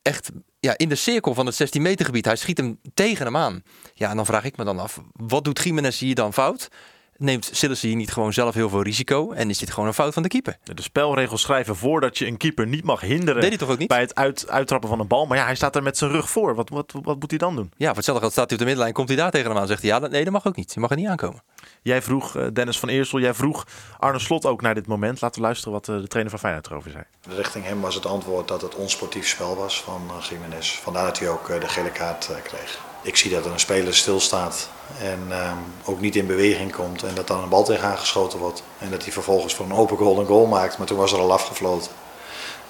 echt 0.02 0.30
ja, 0.64 0.78
in 0.78 0.88
de 0.88 0.94
cirkel 0.94 1.34
van 1.34 1.46
het 1.46 1.54
16 1.54 1.82
meter 1.82 2.04
gebied. 2.06 2.24
Hij 2.24 2.36
schiet 2.36 2.58
hem 2.58 2.78
tegen 2.94 3.24
hem 3.24 3.36
aan. 3.36 3.62
Ja, 3.94 4.10
en 4.10 4.16
dan 4.16 4.26
vraag 4.26 4.44
ik 4.44 4.56
me 4.56 4.64
dan 4.64 4.78
af, 4.78 5.00
wat 5.12 5.44
doet 5.44 5.62
Jiménez 5.62 6.00
hier 6.00 6.14
dan 6.14 6.32
fout? 6.32 6.68
Neemt 7.16 7.50
Sillissen 7.52 7.88
hier 7.88 7.96
niet 7.96 8.12
gewoon 8.12 8.32
zelf 8.32 8.54
heel 8.54 8.68
veel 8.68 8.82
risico? 8.82 9.32
En 9.32 9.50
is 9.50 9.58
dit 9.58 9.70
gewoon 9.70 9.88
een 9.88 9.94
fout 9.94 10.14
van 10.14 10.22
de 10.22 10.28
keeper? 10.28 10.56
De 10.74 10.82
spelregels 10.82 11.40
schrijven 11.40 11.76
voor 11.76 12.00
dat 12.00 12.18
je 12.18 12.26
een 12.26 12.36
keeper 12.36 12.66
niet 12.66 12.84
mag 12.84 13.00
hinderen 13.00 13.40
Deed 13.40 13.48
hij 13.48 13.58
toch 13.58 13.70
ook 13.70 13.78
niet? 13.78 13.88
bij 13.88 14.00
het 14.00 14.14
uit, 14.14 14.48
uittrappen 14.48 14.88
van 14.88 15.00
een 15.00 15.06
bal. 15.06 15.26
Maar 15.26 15.38
ja, 15.38 15.44
hij 15.44 15.54
staat 15.54 15.76
er 15.76 15.82
met 15.82 15.98
zijn 15.98 16.10
rug 16.10 16.30
voor. 16.30 16.54
Wat, 16.54 16.68
wat, 16.68 16.92
wat 17.02 17.20
moet 17.20 17.30
hij 17.30 17.38
dan 17.38 17.56
doen? 17.56 17.72
Ja, 17.76 17.86
voor 17.86 17.96
hetzelfde 17.96 18.22
geld 18.22 18.32
staat 18.32 18.44
hij 18.44 18.52
op 18.52 18.58
de 18.58 18.64
middenlijn. 18.64 18.94
Komt 18.94 19.08
hij 19.08 19.16
daar 19.16 19.30
tegen 19.30 19.50
hem 19.50 19.58
aan? 19.58 19.66
Zegt 19.66 19.82
hij, 19.82 19.90
ja, 19.90 19.98
dat, 20.00 20.10
nee, 20.10 20.24
dat 20.24 20.32
mag 20.32 20.46
ook 20.46 20.56
niet. 20.56 20.74
Je 20.74 20.80
mag 20.80 20.90
er 20.90 20.96
niet 20.96 21.08
aankomen. 21.08 21.42
Jij 21.82 22.02
vroeg, 22.02 22.36
uh, 22.36 22.46
Dennis 22.52 22.78
van 22.78 22.88
Eersel, 22.88 23.20
jij 23.20 23.34
vroeg 23.34 23.66
Arne 23.98 24.18
Slot 24.18 24.46
ook 24.46 24.62
naar 24.62 24.74
dit 24.74 24.86
moment. 24.86 25.20
Laten 25.20 25.40
we 25.40 25.46
luisteren 25.46 25.72
wat 25.72 25.88
uh, 25.88 26.00
de 26.00 26.08
trainer 26.08 26.30
van 26.30 26.40
Feyenoord 26.40 26.66
erover 26.66 26.90
zei. 26.90 27.04
Richting 27.28 27.64
hem 27.64 27.80
was 27.80 27.94
het 27.94 28.06
antwoord 28.06 28.48
dat 28.48 28.62
het 28.62 28.74
onsportief 28.74 29.28
spel 29.28 29.56
was 29.56 29.82
van 29.82 30.10
uh, 30.10 30.24
Jiménez. 30.28 30.78
Vandaar 30.78 31.04
dat 31.04 31.18
hij 31.18 31.28
ook 31.28 31.46
de 31.46 31.68
gele 31.68 31.90
kaart 31.90 32.30
kreeg. 32.42 32.92
Ik 33.04 33.16
zie 33.16 33.30
dat 33.30 33.44
er 33.44 33.52
een 33.52 33.60
speler 33.60 33.94
stilstaat 33.94 34.68
en 34.98 35.32
um, 35.32 35.58
ook 35.84 36.00
niet 36.00 36.16
in 36.16 36.26
beweging 36.26 36.72
komt 36.72 37.02
en 37.02 37.14
dat 37.14 37.26
dan 37.26 37.42
een 37.42 37.48
bal 37.48 37.64
tegen 37.64 37.88
aangeschoten 37.88 38.38
wordt. 38.38 38.62
En 38.78 38.90
dat 38.90 39.02
hij 39.02 39.12
vervolgens 39.12 39.54
voor 39.54 39.64
een 39.64 39.74
open 39.74 39.96
goal 39.96 40.18
een 40.18 40.26
goal 40.26 40.46
maakt, 40.46 40.78
maar 40.78 40.86
toen 40.86 40.98
was 40.98 41.12
er 41.12 41.18
al 41.18 41.32
afgefloten. 41.32 41.90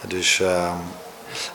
Dus, 0.06 0.38
um, 0.38 0.82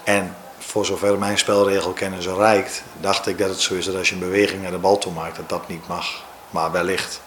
en 0.04 0.36
voor 0.58 0.86
zover 0.86 1.18
mijn 1.18 1.38
spelregelkennis 1.38 2.26
reikt, 2.26 2.84
dacht 3.00 3.28
ik 3.28 3.38
dat 3.38 3.50
het 3.50 3.60
zo 3.60 3.74
is 3.74 3.86
dat 3.86 3.96
als 3.96 4.10
je 4.10 4.14
een 4.14 4.22
beweging 4.22 4.62
naar 4.62 4.72
de 4.72 4.78
bal 4.78 4.98
toe 4.98 5.14
maakt, 5.14 5.36
dat 5.36 5.50
dat 5.50 5.68
niet 5.68 5.88
mag. 5.88 6.24
Maar 6.50 6.72
wellicht 6.72 7.22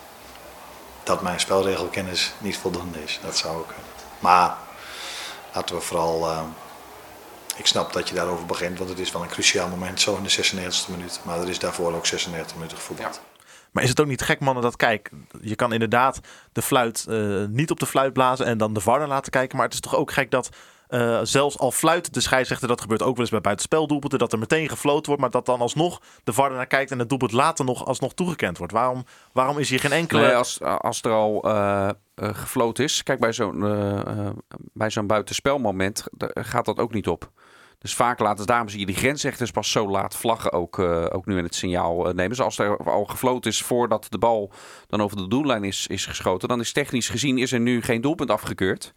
dat 1.02 1.22
mijn 1.22 1.40
spelregelkennis 1.40 2.32
niet 2.38 2.58
voldoende 2.58 3.02
is. 3.04 3.20
Dat 3.22 3.36
zou 3.36 3.56
ook. 3.56 3.70
Maar 4.18 4.56
laten 5.52 5.74
we 5.74 5.80
vooral... 5.80 6.28
Uh, 6.28 6.40
ik 7.56 7.66
snap 7.66 7.92
dat 7.92 8.08
je 8.08 8.14
daarover 8.14 8.46
begint, 8.46 8.78
want 8.78 8.90
het 8.90 8.98
is 8.98 9.12
wel 9.12 9.22
een 9.22 9.28
cruciaal 9.28 9.68
moment, 9.68 10.00
zo 10.00 10.16
in 10.16 10.22
de 10.22 10.30
96e 10.30 10.90
minuut. 10.90 11.20
Maar 11.24 11.40
er 11.40 11.48
is 11.48 11.58
daarvoor 11.58 11.94
ook 11.94 12.06
96 12.06 12.56
minuten 12.56 12.76
gevoetbald. 12.76 13.14
Ja. 13.14 13.32
Maar 13.72 13.82
is 13.82 13.88
het 13.88 14.00
ook 14.00 14.06
niet 14.06 14.22
gek, 14.22 14.40
mannen, 14.40 14.62
dat 14.62 14.76
kijk, 14.76 15.10
je 15.40 15.54
kan 15.54 15.72
inderdaad 15.72 16.20
de 16.52 16.62
fluit 16.62 17.06
uh, 17.08 17.44
niet 17.48 17.70
op 17.70 17.80
de 17.80 17.86
fluit 17.86 18.12
blazen 18.12 18.46
en 18.46 18.58
dan 18.58 18.72
de 18.74 18.80
VAR 18.80 19.06
laten 19.06 19.32
kijken. 19.32 19.56
Maar 19.56 19.66
het 19.66 19.74
is 19.74 19.80
toch 19.80 19.96
ook 19.96 20.12
gek 20.12 20.30
dat 20.30 20.48
uh, 20.88 21.20
zelfs 21.22 21.58
al 21.58 21.70
fluit 21.70 22.14
de 22.14 22.20
scheidsrechter, 22.20 22.68
dat 22.68 22.80
gebeurt 22.80 23.02
ook 23.02 23.12
wel 23.12 23.20
eens 23.20 23.30
bij 23.30 23.40
buitenspeldoelpunten, 23.40 24.18
dat 24.18 24.32
er 24.32 24.38
meteen 24.38 24.68
gefloten 24.68 25.06
wordt, 25.06 25.20
maar 25.20 25.30
dat 25.30 25.46
dan 25.46 25.60
alsnog 25.60 26.00
de 26.24 26.32
VAR 26.32 26.50
naar 26.50 26.66
kijkt 26.66 26.90
en 26.90 26.98
het 26.98 27.08
doelpunt 27.08 27.32
later 27.32 27.64
nog 27.64 27.86
alsnog 27.86 28.14
toegekend 28.14 28.58
wordt. 28.58 28.72
Waarom, 28.72 29.04
waarom 29.32 29.58
is 29.58 29.70
hier 29.70 29.80
geen 29.80 29.92
enkele... 29.92 30.20
Nee, 30.20 30.34
als, 30.34 30.60
als 30.60 31.02
er 31.02 31.12
al 31.12 31.46
uh, 31.46 31.88
uh, 32.14 32.28
gefloten 32.34 32.84
is, 32.84 33.02
kijk 33.02 33.20
bij 33.20 33.32
zo'n 33.32 33.60
bij 34.72 34.90
zo'n 34.90 35.06
buitenspelmoment 35.06 36.04
gaat 36.34 36.64
dat 36.64 36.78
ook 36.78 36.92
niet 36.92 37.08
op. 37.08 37.30
Dus 37.82 37.94
vaak 37.94 38.18
laten 38.18 38.46
daarom 38.46 38.68
zie 38.68 38.80
je 38.80 38.86
die 38.86 38.94
grensrechters 38.94 39.50
pas 39.50 39.70
zo 39.70 39.88
laat 39.88 40.16
vlaggen 40.16 40.52
ook, 40.52 40.78
uh, 40.78 41.06
ook 41.10 41.26
nu 41.26 41.38
in 41.38 41.44
het 41.44 41.54
signaal 41.54 41.98
uh, 41.98 42.14
nemen. 42.14 42.28
Dus 42.28 42.40
als 42.40 42.58
er 42.58 42.76
al 42.76 43.04
gefloten 43.04 43.50
is 43.50 43.62
voordat 43.62 44.06
de 44.08 44.18
bal 44.18 44.52
dan 44.86 45.00
over 45.00 45.16
de 45.16 45.28
doellijn 45.28 45.64
is, 45.64 45.86
is 45.86 46.06
geschoten, 46.06 46.48
dan 46.48 46.60
is 46.60 46.72
technisch 46.72 47.08
gezien 47.08 47.38
is 47.38 47.52
er 47.52 47.60
nu 47.60 47.82
geen 47.82 48.00
doelpunt 48.00 48.30
afgekeurd. 48.30 48.92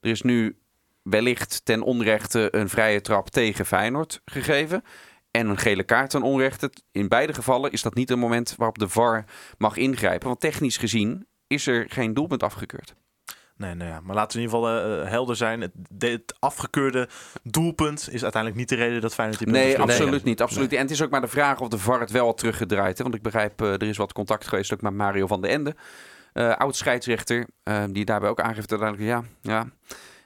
Er 0.00 0.10
is 0.10 0.22
nu 0.22 0.56
wellicht 1.02 1.64
ten 1.64 1.82
onrechte 1.82 2.48
een 2.50 2.68
vrije 2.68 3.00
trap 3.00 3.30
tegen 3.30 3.66
Feyenoord 3.66 4.20
gegeven. 4.24 4.84
En 5.30 5.48
een 5.48 5.58
gele 5.58 5.82
kaart 5.82 6.10
ten 6.10 6.22
onrechte. 6.22 6.72
In 6.92 7.08
beide 7.08 7.34
gevallen 7.34 7.72
is 7.72 7.82
dat 7.82 7.94
niet 7.94 8.10
een 8.10 8.18
moment 8.18 8.54
waarop 8.56 8.78
de 8.78 8.88
VAR 8.88 9.24
mag 9.58 9.76
ingrijpen. 9.76 10.28
Want 10.28 10.40
technisch 10.40 10.76
gezien 10.76 11.26
is 11.46 11.66
er 11.66 11.86
geen 11.88 12.14
doelpunt 12.14 12.42
afgekeurd. 12.42 12.94
Nee, 13.60 13.74
nou 13.74 13.90
ja, 13.90 14.00
maar 14.04 14.14
laten 14.14 14.38
we 14.38 14.44
in 14.44 14.50
ieder 14.50 14.66
geval 14.68 15.00
eh, 15.02 15.10
helder 15.10 15.36
zijn. 15.36 15.60
Het, 15.60 15.70
de- 15.90 16.08
het 16.08 16.34
afgekeurde 16.38 17.08
doelpunt 17.42 18.08
is 18.12 18.22
uiteindelijk 18.22 18.60
niet 18.60 18.68
de 18.68 18.74
reden 18.74 19.00
dat 19.00 19.14
Feyenoord 19.14 19.38
die 19.38 19.48
Nee, 19.48 19.78
absoluut 19.78 20.24
niet. 20.24 20.40
Absoluut. 20.42 20.70
niet. 20.70 20.78
En 20.78 20.84
het 20.84 20.90
is 20.94 21.02
ook 21.02 21.10
maar 21.10 21.20
de 21.20 21.28
vraag 21.28 21.60
of 21.60 21.68
de 21.68 21.78
VAR 21.78 22.00
het 22.00 22.10
wel 22.10 22.26
had 22.26 22.38
teruggedraaid. 22.38 22.96
Hè? 22.96 23.02
Want 23.02 23.14
ik 23.16 23.22
begrijp, 23.22 23.62
eh, 23.62 23.72
er 23.72 23.82
is 23.82 23.96
wat 23.96 24.12
contact 24.12 24.46
geweest 24.48 24.72
ook 24.72 24.80
met 24.82 24.92
Mario 24.94 25.26
van 25.26 25.40
den 25.40 25.50
Ende. 25.50 25.74
eh 26.32 26.56
oud 26.56 26.76
scheidsrechter, 26.76 27.46
eh, 27.62 27.84
die 27.90 28.04
daarbij 28.04 28.28
ook 28.30 28.40
aangeeft 28.40 28.70
uiteindelijk, 28.70 29.10
ja, 29.10 29.22
ja, 29.52 29.66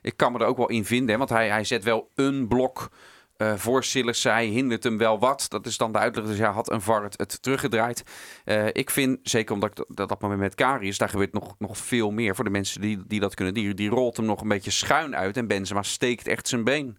ik 0.03 0.17
kan 0.17 0.33
me 0.33 0.39
er 0.39 0.47
ook 0.47 0.57
wel 0.57 0.69
in 0.69 0.85
vinden. 0.85 1.11
Hè? 1.11 1.17
Want 1.19 1.31
hij, 1.31 1.49
hij 1.49 1.65
zet 1.65 1.85
wel 1.85 2.11
een 2.15 2.49
blok 2.49 2.91
eh 3.37 3.55
voor. 3.57 3.85
Hij 4.23 4.47
hindert 4.47 4.85
hem 4.85 4.99
wel 4.99 5.19
wat. 5.19 5.47
Dat 5.49 5.67
is 5.67 5.77
dan 5.77 5.93
de 5.93 5.99
uitleg. 5.99 6.25
Dus 6.25 6.37
ja, 6.37 6.53
had 6.53 6.71
een 6.71 6.81
VAR 6.81 7.03
het, 7.03 7.43
teruggedraaid. 7.43 8.03
Eh, 8.45 8.67
ik 8.73 8.91
vind, 8.91 9.19
zeker 9.23 9.55
omdat 9.55 9.71
ik 9.71 9.85
dat, 9.89 10.09
dat, 10.09 10.21
moment 10.21 10.41
met 10.41 10.55
Karius, 10.55 10.99
daar 10.99 11.09
gebeurt 11.09 11.33
nog, 11.33 11.55
nog 11.59 11.79
veel 11.79 12.11
meer 12.11 12.35
voor 12.35 12.45
de 12.45 12.51
mensen 12.51 12.81
die, 12.81 13.03
die 13.07 13.21
dat 13.21 13.35
kunnen. 13.35 13.55
Die, 13.55 13.75
die 13.75 13.91
rolt 13.91 14.17
hem 14.17 14.27
nog 14.27 14.41
een 14.41 14.49
beetje 14.49 14.71
schuin 14.71 15.17
uit 15.17 15.37
en 15.37 15.47
Benzema 15.47 15.83
steekt 15.83 16.27
echt 16.27 16.49
zijn 16.49 16.65
been 16.65 16.99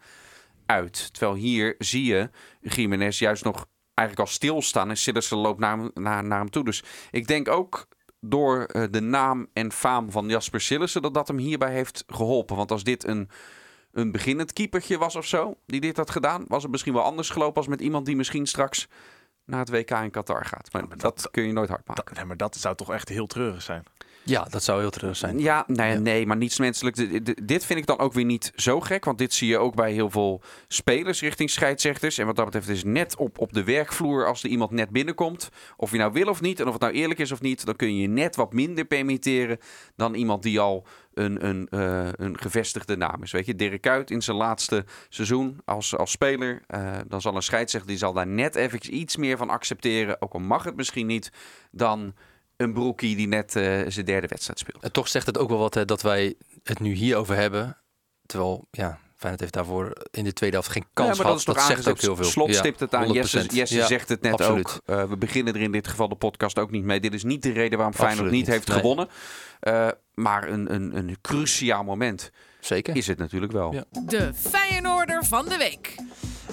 uit. 0.65 1.13
Terwijl 1.13 1.35
hier 1.37 1.75
zie 1.77 2.03
je 2.03 2.29
Jiménez 2.61 3.19
juist 3.19 3.43
nog 3.43 3.65
eigenlijk 3.93 4.29
al 4.29 4.35
stilstaan 4.35 4.89
en 4.89 4.97
Sillissen 4.97 5.37
loopt 5.37 5.59
naar, 5.59 5.89
naar, 5.93 6.23
naar 6.23 6.39
hem 6.39 6.49
toe. 6.49 6.63
Dus 6.63 6.83
ik 7.11 7.27
denk 7.27 7.47
ook 7.47 7.87
door 8.19 8.63
eh, 8.63 8.83
de 8.91 9.01
naam 9.01 9.47
en 9.53 9.71
faam 9.71 10.11
van 10.11 10.27
Jasper 10.27 10.61
Sillissen 10.61 11.01
dat 11.01 11.13
dat 11.13 11.27
hem 11.27 11.37
hierbij 11.37 11.71
heeft 11.71 12.03
geholpen. 12.07 12.55
Want 12.55 12.71
als 12.71 12.83
dit 12.83 13.07
een, 13.07 13.29
een 13.95 14.11
beginnend 14.11 14.53
keepertje 14.53 14.97
was 14.97 15.15
of 15.15 15.25
zo, 15.25 15.55
die 15.65 15.81
dit 15.81 15.97
had 15.97 16.09
gedaan, 16.09 16.45
was 16.47 16.61
het 16.63 16.71
misschien 16.71 16.93
wel 16.93 17.03
anders 17.03 17.29
gelopen 17.29 17.57
als 17.57 17.67
met 17.67 17.81
iemand 17.81 18.05
die 18.05 18.15
misschien 18.15 18.45
straks 18.45 18.87
naar 19.45 19.59
het 19.59 19.69
WK 19.69 19.89
in 19.91 20.11
Qatar 20.11 20.45
gaat. 20.45 20.71
Maar, 20.71 20.87
maar 20.87 20.97
dat, 20.97 21.21
dat- 21.21 21.31
kun 21.31 21.43
je 21.47 21.53
nooit 21.53 21.69
hard 21.69 21.87
maken. 21.87 22.05
Dat, 22.05 22.15
nee, 22.15 22.25
maar 22.25 22.37
dat 22.37 22.55
zou 22.55 22.75
toch 22.75 22.91
echt 22.93 23.09
heel 23.09 23.27
treurig 23.27 23.61
zijn. 23.61 23.83
Ja, 24.25 24.43
dat 24.49 24.63
zou 24.63 24.79
heel 24.79 24.89
terug 24.89 25.15
zijn. 25.17 25.39
Ja, 25.39 25.63
nee, 25.67 25.91
Ja. 25.91 25.99
nee, 25.99 26.25
maar 26.25 26.37
niets 26.37 26.59
menselijk. 26.59 26.95
Dit 27.47 27.65
vind 27.65 27.79
ik 27.79 27.85
dan 27.85 27.99
ook 27.99 28.13
weer 28.13 28.25
niet 28.25 28.51
zo 28.55 28.79
gek. 28.79 29.05
Want 29.05 29.17
dit 29.17 29.33
zie 29.33 29.47
je 29.47 29.57
ook 29.57 29.75
bij 29.75 29.91
heel 29.91 30.09
veel 30.09 30.41
spelers 30.67 31.21
richting 31.21 31.49
scheidsrechters. 31.49 32.17
En 32.17 32.25
wat 32.25 32.35
dat 32.35 32.45
betreft 32.45 32.67
is 32.69 32.83
net 32.83 33.15
op, 33.15 33.39
op 33.39 33.53
de 33.53 33.63
werkvloer 33.63 34.25
als 34.27 34.43
er 34.43 34.49
iemand 34.49 34.71
net 34.71 34.89
binnenkomt. 34.89 35.49
Of 35.77 35.91
je 35.91 35.97
nou 35.97 36.11
wil 36.13 36.27
of 36.27 36.41
niet. 36.41 36.59
En 36.59 36.65
of 36.67 36.73
het 36.73 36.81
nou 36.81 36.93
eerlijk 36.93 37.19
is 37.19 37.31
of 37.31 37.41
niet. 37.41 37.65
Dan 37.65 37.75
kun 37.75 37.95
je 37.95 38.01
je 38.01 38.07
net 38.07 38.35
wat 38.35 38.53
minder 38.53 38.85
permitteren 38.85 39.57
dan 39.95 40.13
iemand 40.13 40.43
die 40.43 40.59
al 40.59 40.85
een, 41.13 41.45
een, 41.47 41.67
eh, 41.69 42.07
een 42.11 42.39
gevestigde 42.39 42.97
naam 42.97 43.23
is. 43.23 43.31
Weet 43.31 43.45
je, 43.45 43.55
Dirk 43.55 43.81
Kuyt 43.81 44.11
in 44.11 44.21
zijn 44.21 44.37
laatste 44.37 44.85
seizoen 45.09 45.59
als, 45.65 45.97
als 45.97 46.11
speler. 46.11 46.61
eh, 46.67 46.97
dan 47.07 47.21
zal 47.21 47.35
een 47.35 47.41
scheidsrechter 47.41 47.89
die 47.89 47.99
zal 47.99 48.13
daar 48.13 48.27
net 48.27 48.55
even 48.55 48.95
iets 48.95 49.15
meer 49.17 49.37
van 49.37 49.49
accepteren. 49.49 50.21
Ook 50.21 50.33
al 50.33 50.39
mag 50.39 50.63
het 50.63 50.75
misschien 50.75 51.07
niet. 51.07 51.31
Dan 51.71 52.13
een 52.57 52.73
broekie 52.73 53.15
die 53.15 53.27
net 53.27 53.55
eh, 53.55 53.81
zijn 53.87 54.05
derde 54.05 54.27
wedstrijd 54.27 54.59
speelt. 54.59 54.83
En 54.83 54.91
toch 54.91 55.07
zegt 55.07 55.25
het 55.25 55.37
ook 55.37 55.49
wel 55.49 55.57
wat 55.57 55.73
hè, 55.73 55.85
dat 55.85 56.01
wij 56.01 56.35
het 56.63 56.79
nu 56.79 56.93
hierover 56.93 57.35
hebben. 57.35 57.77
Terwijl, 58.25 58.67
ja, 58.71 58.99
Feyenoord 59.15 59.39
heeft 59.41 59.53
daarvoor 59.53 59.93
in 60.11 60.23
de 60.23 60.33
tweede 60.33 60.55
helft 60.55 60.71
geen 60.71 60.85
kans 60.93 61.09
ja, 61.09 61.15
maar 61.15 61.25
gehad. 61.25 61.45
dat 61.45 61.55
is 61.55 61.63
toch 61.63 61.75
zegt 61.75 61.87
ook 61.87 61.99
heel 62.01 62.15
veel. 62.15 62.25
Slot 62.25 62.55
stipt 62.55 62.79
het 62.79 62.93
aan. 62.95 63.11
Jesse, 63.11 63.43
100%. 63.43 63.45
Jesse 63.53 63.75
Ja, 63.75 63.85
zegt 63.85 64.09
het 64.09 64.21
net 64.21 64.31
absoluut. 64.33 64.67
ook. 64.67 64.81
Eh, 64.85 65.03
we 65.03 65.17
beginnen 65.17 65.53
er 65.55 65.61
in 65.61 65.71
dit 65.71 65.87
geval 65.87 66.07
de 66.09 66.15
podcast 66.15 66.59
ook 66.59 66.71
niet 66.71 66.83
mee. 66.83 66.99
Dit 66.99 67.13
is 67.13 67.23
niet 67.23 67.43
de 67.43 67.51
reden 67.51 67.77
waarom 67.77 67.93
Feyenoord 67.95 68.19
Absoluut 68.19 68.39
niet 68.39 68.47
heeft 68.47 68.67
Nee. 68.67 68.77
gewonnen. 68.77 69.07
Eh, 69.59 69.87
maar 70.13 70.47
een, 70.47 70.73
een, 70.73 70.97
een 70.97 71.17
cruciaal 71.21 71.83
moment 71.83 72.31
Zeker. 72.59 72.95
is 72.95 73.07
het 73.07 73.17
natuurlijk 73.17 73.51
wel. 73.51 73.73
Ja. 73.73 73.83
De 73.91 74.31
Feyenoorder 74.33 75.25
van 75.25 75.45
de 75.45 75.57
week. 75.57 75.95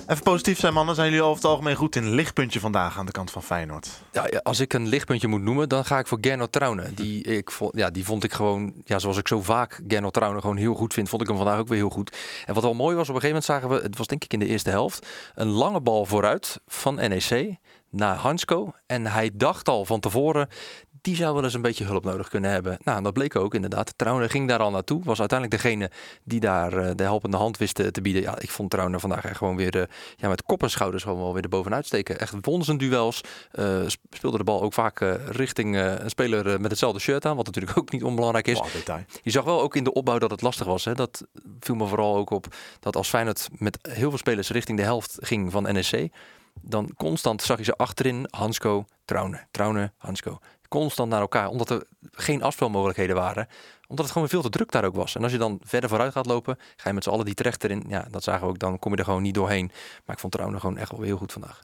Even 0.06 0.22
positief 0.22 0.58
zijn, 0.58 0.72
mannen. 0.72 0.94
Zijn 0.94 1.08
jullie 1.08 1.24
over 1.24 1.36
het 1.36 1.44
algemeen 1.44 1.76
goed 1.76 1.96
in 1.96 2.10
lichtpuntje 2.10 2.60
vandaag 2.60 2.98
aan 2.98 3.06
de 3.06 3.12
kant 3.12 3.30
van 3.30 3.42
Feyenoord? 3.42 3.88
Ja, 4.12 4.40
als 4.42 4.60
ik 4.60 4.72
een 4.72 4.86
lichtpuntje 4.86 5.28
moet 5.28 5.42
noemen, 5.42 5.68
dan 5.68 5.84
ga 5.84 5.98
ik 5.98 6.06
voor 6.06 6.18
Gernot 6.20 6.52
Trauner. 6.52 6.94
Die, 6.94 7.22
ik 7.22 7.50
vond, 7.50 7.76
ja, 7.76 7.90
die 7.90 8.04
vond 8.04 8.24
ik 8.24 8.32
gewoon, 8.32 8.72
ja, 8.84 8.98
zoals 8.98 9.16
ik 9.16 9.28
zo 9.28 9.42
vaak 9.42 9.80
Gernot 9.86 10.12
Trauner 10.12 10.40
gewoon 10.40 10.56
heel 10.56 10.74
goed 10.74 10.94
vind, 10.94 11.08
vond 11.08 11.22
ik 11.22 11.28
hem 11.28 11.36
vandaag 11.36 11.58
ook 11.58 11.68
weer 11.68 11.78
heel 11.78 11.90
goed. 11.90 12.16
En 12.46 12.54
wat 12.54 12.62
wel 12.62 12.74
mooi 12.74 12.96
was, 12.96 13.08
op 13.08 13.14
een 13.14 13.20
gegeven 13.20 13.42
moment 13.42 13.44
zagen 13.44 13.68
we, 13.68 13.86
het 13.88 13.98
was 13.98 14.06
denk 14.06 14.24
ik 14.24 14.32
in 14.32 14.38
de 14.38 14.46
eerste 14.46 14.70
helft, 14.70 15.06
een 15.34 15.48
lange 15.48 15.80
bal 15.80 16.04
vooruit 16.04 16.60
van 16.66 16.94
NEC 16.94 17.56
naar 17.90 18.16
Hansko. 18.16 18.72
En 18.86 19.06
hij 19.06 19.30
dacht 19.34 19.68
al 19.68 19.84
van 19.84 20.00
tevoren, 20.00 20.48
die 21.02 21.16
zou 21.16 21.34
wel 21.34 21.44
eens 21.44 21.54
een 21.54 21.62
beetje 21.62 21.84
hulp 21.84 22.04
nodig 22.04 22.28
kunnen 22.28 22.50
hebben. 22.50 22.78
Nou, 22.84 22.96
en 22.98 23.02
dat 23.04 23.12
bleek 23.12 23.36
ook 23.36 23.54
inderdaad. 23.54 23.92
Trauner 23.96 24.30
ging 24.30 24.48
daar 24.48 24.58
al 24.58 24.70
naartoe, 24.70 25.04
was 25.04 25.20
uiteindelijk 25.20 25.62
degene 25.62 25.90
die 26.24 26.40
daar 26.40 26.72
eh, 26.76 26.90
de 26.96 27.02
helpende 27.02 27.36
hand 27.36 27.56
wist 27.58 27.74
te, 27.74 27.90
te 27.90 28.00
bieden. 28.00 28.22
Ja, 28.22 28.38
ik 28.38 28.50
vond 28.50 28.70
Trauner 28.70 29.00
vandaag 29.00 29.24
echt 29.24 29.36
gewoon 29.36 29.56
weer 29.56 29.76
eh, 29.80 29.86
ja, 30.16 30.28
met 30.28 30.42
kop 30.42 30.62
en 30.62 30.70
schouders 30.70 31.02
gewoon 31.02 31.18
wel 31.18 31.32
weer 31.34 31.42
erbovenuit 31.42 31.86
steken. 31.86 32.18
Echt 32.20 32.34
won 32.40 32.64
zijn 32.64 32.78
duels. 32.78 33.20
eh, 33.50 33.80
sp- 33.86 34.00
speelde 34.10 34.38
de 34.38 34.44
bal 34.44 34.62
ook 34.62 34.72
vaak 34.72 35.00
eh, 35.00 35.14
richting 35.28 35.76
eh, 35.76 35.94
een 35.98 36.10
speler 36.10 36.52
eh, 36.52 36.58
met 36.58 36.70
hetzelfde 36.70 37.00
shirt 37.00 37.26
aan. 37.26 37.36
Wat 37.36 37.46
natuurlijk 37.46 37.78
ook 37.78 37.90
niet 37.92 38.02
onbelangrijk 38.04 38.46
is. 38.48 38.58
Je 39.22 39.30
zag 39.30 39.44
wel 39.44 39.60
ook 39.62 39.76
in 39.76 39.84
de 39.84 39.92
opbouw 39.92 40.18
dat 40.18 40.30
het 40.30 40.42
lastig 40.42 40.66
was. 40.66 40.84
Hè? 40.84 40.94
Dat 40.94 41.26
viel 41.60 41.74
me 41.74 41.86
vooral 41.86 42.16
ook 42.16 42.30
op 42.30 42.46
dat 42.80 42.96
als 42.96 43.08
Feyenoord 43.08 43.48
met 43.58 43.78
heel 43.90 44.08
veel 44.08 44.18
spelers 44.18 44.50
richting 44.50 44.78
de 44.78 44.84
helft 44.84 45.16
ging 45.20 45.52
van 45.52 45.62
NEC. 45.62 46.10
Dan 46.60 46.92
constant 46.96 47.42
zag 47.42 47.58
je 47.58 47.64
ze 47.64 47.76
achterin 47.76 48.26
Hansko, 48.30 48.84
Trauner, 49.04 49.46
Trauner, 49.50 49.92
Hansko. 49.96 50.38
Constant 50.72 51.10
naar 51.10 51.20
elkaar, 51.20 51.48
omdat 51.48 51.70
er 51.70 51.86
geen 52.10 52.42
afspelmogelijkheden 52.42 53.16
waren. 53.16 53.48
Omdat 53.88 54.04
het 54.04 54.14
gewoon 54.14 54.28
veel 54.28 54.42
te 54.42 54.48
druk 54.48 54.70
daar 54.72 54.84
ook 54.84 54.94
was. 54.94 55.14
En 55.14 55.22
als 55.22 55.32
je 55.32 55.38
dan 55.38 55.60
verder 55.64 55.88
vooruit 55.88 56.12
gaat 56.12 56.26
lopen, 56.26 56.58
ga 56.76 56.88
je 56.88 56.94
met 56.94 57.04
z'n 57.04 57.10
allen 57.10 57.24
die 57.24 57.34
terecht 57.34 57.64
erin. 57.64 57.84
Ja, 57.88 58.06
dat 58.10 58.22
zagen 58.22 58.42
we 58.42 58.52
ook, 58.52 58.58
dan 58.58 58.78
kom 58.78 58.92
je 58.92 58.98
er 58.98 59.04
gewoon 59.04 59.22
niet 59.22 59.34
doorheen. 59.34 59.70
Maar 60.04 60.14
ik 60.14 60.20
vond 60.20 60.32
Trauner 60.32 60.60
gewoon 60.60 60.78
echt 60.78 60.90
wel 60.90 61.00
heel 61.00 61.16
goed 61.16 61.32
vandaag. 61.32 61.62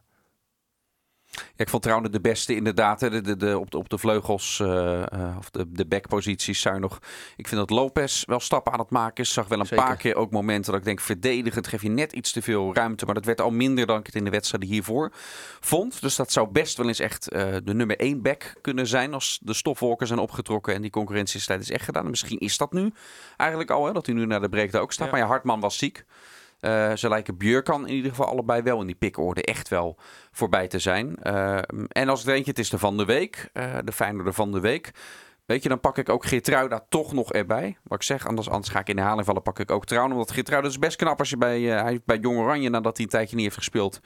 Ja, 1.38 1.64
ik 1.64 1.68
vond 1.68 1.82
trouwens 1.82 2.10
de 2.10 2.20
beste 2.20 2.54
inderdaad. 2.54 3.00
De, 3.00 3.20
de, 3.20 3.36
de, 3.36 3.58
op, 3.58 3.70
de, 3.70 3.78
op 3.78 3.88
de 3.88 3.98
vleugels 3.98 4.60
eh, 4.60 5.02
eh, 5.12 5.36
of 5.38 5.50
de, 5.50 5.72
de 5.72 5.86
backposities 5.86 6.60
zijn 6.60 6.80
nog. 6.80 6.98
Ik 7.36 7.48
vind 7.48 7.60
dat 7.60 7.70
Lopez 7.70 8.24
wel 8.24 8.40
stappen 8.40 8.72
aan 8.72 8.78
het 8.78 8.90
maken 8.90 9.24
is. 9.24 9.32
Zag 9.32 9.48
wel 9.48 9.60
een 9.60 9.66
Zeker. 9.66 9.84
paar 9.84 9.96
keer 9.96 10.14
ook 10.14 10.30
momenten 10.30 10.70
dat 10.72 10.80
ik 10.80 10.86
denk 10.86 11.00
verdedigend 11.00 11.66
geef 11.66 11.82
je 11.82 11.88
net 11.88 12.12
iets 12.12 12.32
te 12.32 12.42
veel 12.42 12.74
ruimte. 12.74 13.04
Maar 13.04 13.14
dat 13.14 13.24
werd 13.24 13.40
al 13.40 13.50
minder 13.50 13.86
dan 13.86 13.98
ik 13.98 14.06
het 14.06 14.14
in 14.14 14.24
de 14.24 14.30
wedstrijden 14.30 14.68
hiervoor 14.68 15.12
vond. 15.60 16.00
Dus 16.00 16.16
dat 16.16 16.32
zou 16.32 16.48
best 16.48 16.76
wel 16.76 16.86
eens 16.86 17.00
echt 17.00 17.28
eh, 17.28 17.54
de 17.64 17.74
nummer 17.74 17.96
één 17.96 18.22
back 18.22 18.54
kunnen 18.60 18.86
zijn 18.86 19.14
als 19.14 19.38
de 19.42 19.54
stofwolken 19.54 20.06
zijn 20.06 20.18
opgetrokken 20.18 20.74
en 20.74 20.82
die 20.82 20.90
concurrentiestrijd 20.90 21.60
is 21.60 21.70
echt 21.70 21.84
gedaan. 21.84 22.04
En 22.04 22.10
misschien 22.10 22.38
is 22.38 22.56
dat 22.56 22.72
nu 22.72 22.92
eigenlijk 23.36 23.70
al, 23.70 23.86
hè, 23.86 23.92
dat 23.92 24.06
hij 24.06 24.14
nu 24.14 24.26
naar 24.26 24.40
de 24.40 24.48
breakte 24.48 24.78
ook 24.78 24.92
staat. 24.92 25.06
Ja. 25.06 25.12
Maar 25.12 25.20
ja, 25.20 25.26
Hartman 25.26 25.60
was 25.60 25.78
ziek. 25.78 26.04
Eh, 26.60 26.96
ze 26.96 27.08
lijken 27.08 27.36
Björkan 27.36 27.86
in 27.86 27.94
ieder 27.94 28.10
geval 28.10 28.26
allebei 28.26 28.62
wel 28.62 28.80
in 28.80 28.86
die 28.86 28.96
pikorde 28.96 29.42
echt 29.42 29.68
wel 29.68 29.96
voorbij 30.30 30.68
te 30.68 30.78
zijn. 30.78 31.16
Eh, 31.16 31.58
en 31.88 32.08
als 32.08 32.20
het 32.20 32.28
eentje, 32.28 32.50
het 32.50 32.58
is 32.58 32.70
de 32.70 32.78
van 32.78 32.96
de 32.96 33.04
week, 33.04 33.50
eh, 33.52 33.74
de 33.84 33.92
Feyenoorder 33.92 34.32
van 34.32 34.52
de 34.52 34.60
week. 34.60 34.90
Weet 35.46 35.62
je, 35.62 35.68
dan 35.68 35.80
pak 35.80 35.98
ik 35.98 36.08
ook 36.08 36.24
Geertruida 36.24 36.84
toch 36.88 37.12
nog 37.12 37.32
erbij. 37.32 37.76
Wat 37.82 37.98
ik 37.98 38.04
zeg, 38.04 38.26
anders, 38.26 38.48
anders 38.48 38.68
ga 38.68 38.80
ik 38.80 38.88
in 38.88 38.96
de 38.96 39.24
vallen, 39.24 39.42
pak 39.42 39.58
ik 39.58 39.70
ook 39.70 39.84
Trouwen. 39.84 40.12
Omdat 40.12 40.30
Geertruida 40.30 40.68
is 40.68 40.78
best 40.78 40.96
knap 40.96 41.18
als 41.18 41.30
je 41.30 41.36
bij, 41.36 42.00
bij 42.04 42.18
Jong 42.18 42.38
Oranje, 42.38 42.68
nadat 42.68 42.96
hij 42.96 43.04
een 43.04 43.10
tijdje 43.10 43.36
niet 43.36 43.44
heeft 43.44 43.56
gespeeld, 43.56 44.00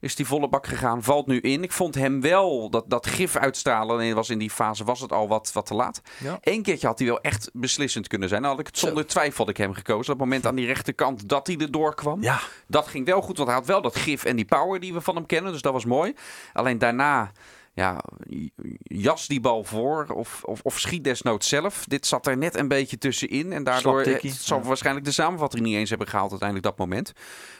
is 0.00 0.14
die 0.16 0.26
volle 0.26 0.48
bak 0.48 0.66
gegaan. 0.66 1.02
Valt 1.02 1.26
nu 1.26 1.40
in. 1.40 1.62
Ik 1.62 1.72
vond 1.72 1.94
hem 1.94 2.20
wel, 2.20 2.70
dat, 2.70 2.84
dat 2.90 3.06
gif 3.06 3.36
uitstralen, 3.36 3.94
alleen 3.96 4.14
was 4.14 4.30
in 4.30 4.38
die 4.38 4.50
fase 4.50 4.84
was 4.84 5.00
het 5.00 5.12
al 5.12 5.28
wat, 5.28 5.50
wat 5.52 5.66
te 5.66 5.74
laat. 5.74 6.00
Ja. 6.18 6.38
Eén 6.40 6.62
keertje 6.62 6.86
had 6.86 6.98
hij 6.98 7.08
wel 7.08 7.20
echt 7.20 7.50
beslissend 7.52 8.06
kunnen 8.08 8.28
zijn. 8.28 8.42
Dan 8.42 8.50
had 8.50 8.60
ik 8.60 8.66
het 8.66 8.78
zonder 8.78 9.06
twijfel 9.06 9.38
had 9.44 9.48
ik 9.48 9.56
hem 9.56 9.74
gekozen. 9.74 10.12
Op 10.12 10.18
het 10.18 10.28
moment 10.28 10.46
aan 10.46 10.54
die 10.54 10.66
rechterkant 10.66 11.28
dat 11.28 11.46
hij 11.46 11.56
erdoor 11.56 11.94
kwam. 11.94 12.22
Ja, 12.22 12.40
Dat 12.66 12.86
ging 12.88 13.06
wel 13.06 13.20
goed, 13.20 13.36
want 13.36 13.48
hij 13.48 13.58
had 13.58 13.66
wel 13.66 13.82
dat 13.82 13.96
gif 13.96 14.24
en 14.24 14.36
die 14.36 14.44
power 14.44 14.80
die 14.80 14.92
we 14.92 15.00
van 15.00 15.14
hem 15.14 15.26
kennen. 15.26 15.52
Dus 15.52 15.62
dat 15.62 15.72
was 15.72 15.84
mooi. 15.84 16.14
Alleen 16.52 16.78
daarna, 16.78 17.30
ja, 17.74 18.00
jas 18.82 19.26
die 19.26 19.40
bal 19.40 19.64
voor 19.64 20.06
of, 20.14 20.42
of, 20.44 20.60
of 20.62 20.78
schiet 20.78 21.04
desnoods 21.04 21.48
zelf. 21.48 21.84
Dit 21.86 22.06
zat 22.06 22.26
er 22.26 22.36
net 22.36 22.56
een 22.56 22.68
beetje 22.68 22.98
tussenin. 22.98 23.52
En 23.52 23.64
daardoor 23.64 24.00
het 24.02 24.32
zal 24.40 24.58
Ja. 24.58 24.64
waarschijnlijk 24.64 25.06
de 25.06 25.12
samenvatting 25.12 25.62
niet 25.62 25.76
eens 25.76 25.88
hebben 25.90 26.08
gehaald 26.08 26.30
uiteindelijk 26.30 26.68
dat 26.68 26.78
moment. 26.86 27.12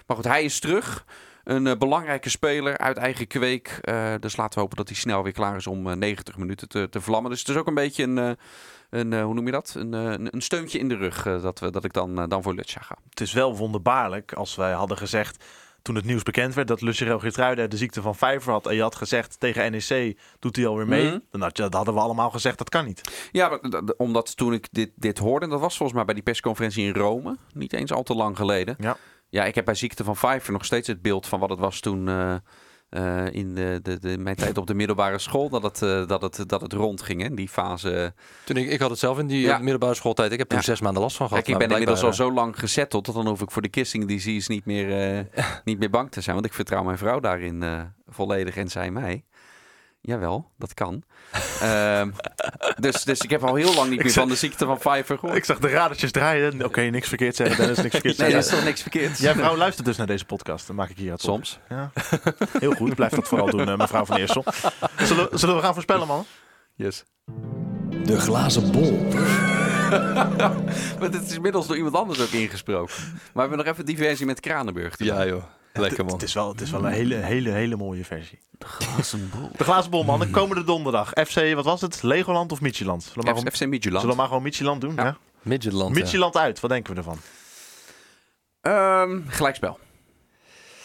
Maar 0.06 0.16
goed, 0.16 0.26
hij 0.26 0.44
is 0.44 0.60
terug. 0.60 1.04
Een 1.48 1.66
eh, 1.66 1.76
belangrijke 1.76 2.30
speler 2.30 2.78
uit 2.78 2.96
eigen 2.96 3.26
kweek. 3.26 3.78
Eh, 3.80 4.14
dus 4.20 4.36
laten 4.36 4.54
we 4.54 4.60
hopen 4.60 4.76
dat 4.76 4.88
hij 4.88 4.96
snel 4.96 5.22
weer 5.22 5.32
klaar 5.32 5.56
is 5.56 5.66
om 5.66 5.90
eh, 5.90 5.96
90 5.96 6.36
minuten 6.36 6.68
te, 6.68 6.88
te 6.88 7.00
vlammen. 7.00 7.30
Dus 7.30 7.40
het 7.40 7.48
is 7.48 7.56
ook 7.56 7.66
een 7.66 7.74
beetje 7.74 8.02
een, 8.02 8.18
eh, 8.18 8.30
een 8.90 9.12
eh, 9.12 9.24
hoe 9.24 9.34
noem 9.34 9.46
je 9.46 9.52
dat? 9.52 9.74
Een, 9.76 9.94
eh, 9.94 10.02
een, 10.02 10.34
een 10.34 10.42
steuntje 10.42 10.78
in 10.78 10.88
de 10.88 10.96
rug 10.96 11.26
eh, 11.26 11.42
dat, 11.42 11.58
we, 11.58 11.70
dat 11.70 11.84
ik 11.84 11.92
dan, 11.92 12.20
eh, 12.20 12.28
dan 12.28 12.42
voor 12.42 12.54
Lutja 12.54 12.80
ga. 12.80 12.96
het 13.10 13.20
is 13.20 13.32
wel 13.32 13.56
wonderbaarlijk 13.56 14.32
als 14.32 14.54
wij 14.54 14.72
hadden 14.72 14.96
gezegd... 14.96 15.44
toen 15.82 15.94
het 15.94 16.04
nieuws 16.04 16.22
bekend 16.22 16.54
werd 16.54 16.68
dat 16.68 16.80
Lucero 16.80 17.18
Geertruida 17.18 17.66
de 17.66 17.76
ziekte 17.76 18.02
van 18.02 18.14
Vijver 18.14 18.52
had... 18.52 18.66
en 18.66 18.74
je 18.74 18.82
had 18.82 18.94
gezegd 18.94 19.40
tegen 19.40 19.70
NEC 19.70 20.18
doet 20.38 20.56
hij 20.56 20.66
alweer 20.66 20.86
mee... 20.86 21.06
Mhm. 21.06 21.18
dan 21.30 21.40
had 21.40 21.56
je, 21.56 21.62
dat 21.62 21.74
hadden 21.74 21.94
we 21.94 22.00
allemaal 22.00 22.30
gezegd 22.30 22.58
dat 22.58 22.68
kan 22.68 22.84
niet. 22.84 23.28
Ja, 23.32 23.60
omdat 23.96 24.36
toen 24.36 24.52
ik 24.52 24.68
dit, 24.70 24.90
dit 24.94 25.18
hoorde, 25.18 25.44
en 25.44 25.50
dat 25.50 25.60
was 25.60 25.76
volgens 25.76 25.96
mij 25.96 26.06
bij 26.06 26.14
die 26.14 26.22
persconferentie 26.22 26.86
in 26.86 26.94
Rome, 26.94 27.36
niet 27.54 27.72
eens 27.72 27.92
al 27.92 28.02
te 28.02 28.14
lang 28.14 28.36
geleden. 28.36 28.76
Ja. 28.78 28.96
Ja, 29.30 29.44
ik 29.44 29.54
heb 29.54 29.64
bij 29.64 29.74
ziekte 29.74 30.04
van 30.04 30.14
Pfeiffer 30.14 30.52
nog 30.52 30.64
steeds 30.64 30.88
het 30.88 31.02
beeld 31.02 31.26
van 31.26 31.40
wat 31.40 31.50
het 31.50 31.58
was 31.58 31.80
toen 31.80 32.08
eh, 32.08 32.34
eh, 32.88 33.32
in 33.34 33.54
de, 33.54 33.80
de, 33.82 33.98
de, 33.98 34.18
mijn 34.18 34.36
tijd 34.36 34.58
op 34.58 34.66
de 34.66 34.74
middelbare 34.74 35.18
school, 35.18 35.48
dat 35.48 35.62
het, 35.62 35.82
eh, 35.82 36.06
dat 36.06 36.22
het, 36.22 36.48
dat 36.48 36.60
het 36.60 36.72
rondging, 36.72 37.22
hè, 37.22 37.34
die 37.34 37.48
fase. 37.48 38.14
Toen 38.44 38.56
ik, 38.56 38.68
ik 38.70 38.80
had 38.80 38.90
het 38.90 38.98
zelf 38.98 39.18
in 39.18 39.26
die 39.26 39.40
Ja. 39.40 39.58
middelbare 39.58 39.94
schooltijd. 39.94 40.32
Ik 40.32 40.38
heb 40.38 40.48
toen 40.48 40.58
Ja. 40.58 40.64
zes 40.64 40.80
maanden 40.80 41.02
last 41.02 41.16
van 41.16 41.28
gehad. 41.28 41.44
Kijk, 41.44 41.56
ik 41.56 41.62
ben 41.68 41.72
inmiddels 41.78 42.02
al 42.02 42.12
zo 42.12 42.32
lang 42.32 42.58
gezetteld, 42.58 43.06
dat 43.06 43.14
dan 43.14 43.26
hoef 43.28 43.40
ik 43.42 43.50
voor 43.50 43.62
de 43.62 43.68
kissing 43.68 44.06
disease 44.06 44.50
niet 44.50 44.64
meer, 44.64 45.26
niet 45.64 45.78
meer 45.78 45.90
bang 45.90 46.10
te 46.10 46.20
zijn, 46.20 46.34
want 46.34 46.46
ik 46.46 46.52
vertrouw 46.52 46.82
mijn 46.82 46.98
vrouw 46.98 47.20
daarin 47.20 47.64
volledig 48.06 48.56
en 48.56 48.68
zij 48.68 48.90
mij. 48.90 49.24
Jawel, 50.08 50.50
dat 50.58 50.74
kan. 50.74 51.02
Ehm, 51.60 52.10
dus, 52.78 53.04
dus 53.04 53.20
ik 53.20 53.30
heb 53.30 53.44
al 53.44 53.54
heel 53.54 53.74
lang 53.74 53.90
niet 53.90 54.02
meer 54.02 54.12
van 54.12 54.28
de 54.28 54.34
ziekte 54.34 54.64
van 54.66 54.78
Pfeiffer 54.78 55.18
gehoord. 55.18 55.36
Ik 55.38 55.44
zag 55.44 55.58
de 55.58 55.68
radertjes 55.68 56.10
draaien. 56.12 56.64
Oké, 56.64 56.80
niks 56.80 57.08
verkeerd 57.08 57.36
zeggen. 57.36 57.56
Dennis, 57.56 57.76
niks 57.76 57.90
verkeerd 57.90 58.18
Nee, 58.18 58.30
zeggen. 58.30 58.34
dat 58.34 58.44
is 58.44 58.50
toch 58.50 58.64
niks 58.64 58.82
verkeerd? 58.82 59.18
Jij 59.18 59.34
vrouw 59.34 59.56
luistert 59.56 59.86
dus 59.86 59.96
naar 59.96 60.06
deze 60.06 60.24
podcast. 60.24 60.66
Dan 60.66 60.76
maak 60.76 60.88
ik 60.88 60.96
hier 60.96 61.10
het 61.10 61.20
op. 61.24 61.30
Soms. 61.30 61.58
Ja. 61.68 61.90
Heel 62.58 62.72
goed. 62.72 62.94
Blijf 62.94 63.12
dat 63.12 63.28
vooral 63.28 63.50
doen, 63.50 63.68
eh, 63.68 63.76
mevrouw 63.76 64.04
van 64.04 64.16
Eersel. 64.16 64.44
Zullen, 64.98 65.38
zullen 65.38 65.56
we 65.56 65.62
gaan 65.62 65.72
voorspellen, 65.72 66.06
man? 66.06 66.24
Yes. 66.74 67.04
De 68.04 68.20
glazen 68.20 68.72
bol. 68.72 69.06
Maar 70.98 71.10
dit 71.10 71.22
is 71.22 71.34
inmiddels 71.34 71.66
door 71.66 71.76
iemand 71.76 71.94
anders 71.94 72.20
ook 72.20 72.28
ingesproken. 72.30 72.94
Maar 73.04 73.32
we 73.32 73.40
hebben 73.40 73.58
nog 73.58 73.66
even 73.66 73.84
diversie 73.86 74.26
met 74.26 74.40
Kranenburg. 74.40 74.94
Ja 74.98 75.26
joh, 75.26 75.42
lekker 75.72 76.04
man. 76.04 76.12
Het 76.14 76.22
is 76.22 76.34
wel, 76.34 76.48
het 76.48 76.60
is 76.60 76.70
wel 76.70 76.84
een 76.84 76.92
hele, 76.92 77.14
hele, 77.14 77.50
hele 77.50 77.76
mooie 77.76 78.04
versie. 78.04 78.38
De 79.56 79.64
glazen 79.64 79.90
bol, 79.90 80.04
man. 80.04 80.20
De 80.20 80.30
komende 80.30 80.64
donderdag. 80.64 81.10
FC, 81.26 81.54
wat 81.54 81.64
was 81.64 81.80
het? 81.80 82.02
Legoland 82.02 82.52
of 82.52 82.60
Michieland? 82.60 83.02
Zullen 83.02 83.18
we 83.18 83.24
maar, 83.24 83.34
gewoon- 83.38 83.52
FC 83.52 83.66
Midtjylland. 83.66 84.00
zullen 84.00 84.16
we 84.16 84.20
maar 84.20 84.30
gewoon 84.30 84.42
Michieland 84.42 84.80
doen? 84.80 84.94
Ja. 84.94 85.04
Ja. 85.04 85.16
Uit. 86.40 86.60
Wat 86.60 86.70
denken 86.70 86.92
we 86.92 86.98
ervan? 86.98 87.18
Ehm, 88.60 89.20
gelijkspel. 89.28 89.78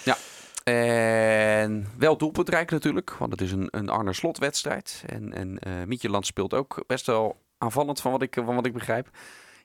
Ja. 0.03 0.17
En 0.63 1.87
wel 1.97 2.17
doelpuntrijk 2.17 2.71
natuurlijk, 2.71 3.13
want 3.13 3.31
het 3.31 3.41
is 3.41 3.51
een, 3.51 3.67
een 3.71 3.89
Arne 3.89 4.13
Slot 4.13 4.37
wedstrijd. 4.37 5.03
En, 5.05 5.33
en 5.33 5.59
eh 5.59 5.71
Mietjeland 5.85 6.25
speelt 6.25 6.53
ook 6.53 6.83
best 6.87 7.05
wel 7.05 7.41
aanvallend 7.57 8.01
van 8.01 8.11
wat 8.11 8.21
ik, 8.21 8.33
van 8.45 8.55
wat 8.55 8.65
ik 8.65 8.73
begrijp. 8.73 9.09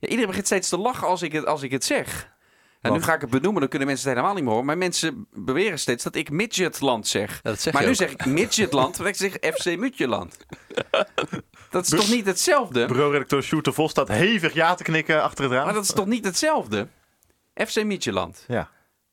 Ja, 0.01 0.09
iedereen 0.09 0.27
begint 0.27 0.47
steeds 0.47 0.69
te 0.69 0.79
lachen 0.79 1.07
als 1.09 1.23
ik 1.23 1.33
het, 1.33 1.47
als 1.47 1.63
ik 1.63 1.71
het 1.71 1.85
zeg. 1.85 2.37
En 2.81 2.93
nu 2.93 3.03
ga 3.03 3.15
ik 3.15 3.21
het 3.21 3.31
benoemen, 3.31 3.61
dan 3.61 3.69
kunnen 3.71 3.89
mensen 3.89 4.07
het 4.09 4.17
helemaal 4.17 4.35
niet 4.37 4.45
meer 4.45 4.53
horen. 4.53 4.67
Maar 4.69 4.79
mensen 4.79 5.27
beweren 5.33 5.79
steeds 5.79 6.05
dat 6.05 6.15
ik 6.15 6.31
Midgetland 6.31 7.07
zeg. 7.07 7.35
Ja, 7.35 7.51
dat 7.51 7.61
zeg 7.61 7.73
maar 7.73 7.83
nu 7.83 7.89
ook. 7.89 7.95
zeg 7.95 8.11
ik 8.11 8.25
Midgetland, 8.27 8.97
want 8.97 9.09
ik 9.09 9.15
zeg 9.17 9.55
FC 9.55 9.77
Midtjylland. 9.79 10.37
Dat 11.71 11.83
is 11.85 11.89
toch 11.91 12.09
niet 12.09 12.27
hetzelfde? 12.27 12.87
Bureau-redacteur 12.87 13.43
Sjoerd 13.43 13.65
de 13.65 13.73
Vos 13.73 13.91
staat 13.91 14.09
hevig 14.09 14.53
ja 14.55 14.75
te 14.75 14.83
knikken 14.83 15.23
achter 15.23 15.45
het 15.45 15.53
raam. 15.53 15.65
Maar 15.65 15.75
dat 15.75 15.85
is 15.85 15.93
toch 15.93 16.07
niet 16.07 16.25
hetzelfde? 16.25 16.89
FC 17.55 17.85
Midtjylland. 17.85 18.45
Ja. 18.49 18.71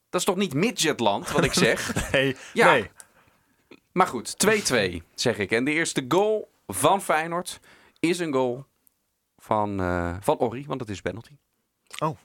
Dat 0.09 0.19
is 0.19 0.27
toch 0.27 0.35
niet 0.35 0.53
Midgetland, 0.53 1.31
wat 1.31 1.43
ik 1.43 1.53
zeg? 1.67 2.11
Nee, 2.11 2.35
Ja. 2.53 2.71
nee. 2.71 2.89
Maar 3.91 4.07
goed, 4.07 4.35
2-2 4.47 5.01
zeg 5.15 5.37
ik. 5.37 5.51
En 5.51 5.63
de 5.63 5.71
eerste 5.71 6.05
goal 6.07 6.51
van 6.67 7.01
Feyenoord 7.01 7.59
is 7.99 8.19
een 8.19 8.33
goal 8.33 8.65
van, 9.37 9.79
eh 9.79 10.15
van 10.21 10.37
Orri, 10.37 10.65
want 10.67 10.79
het 10.79 10.89
is 10.89 11.01
penalty. 11.01 11.35
Oh. 11.99 12.17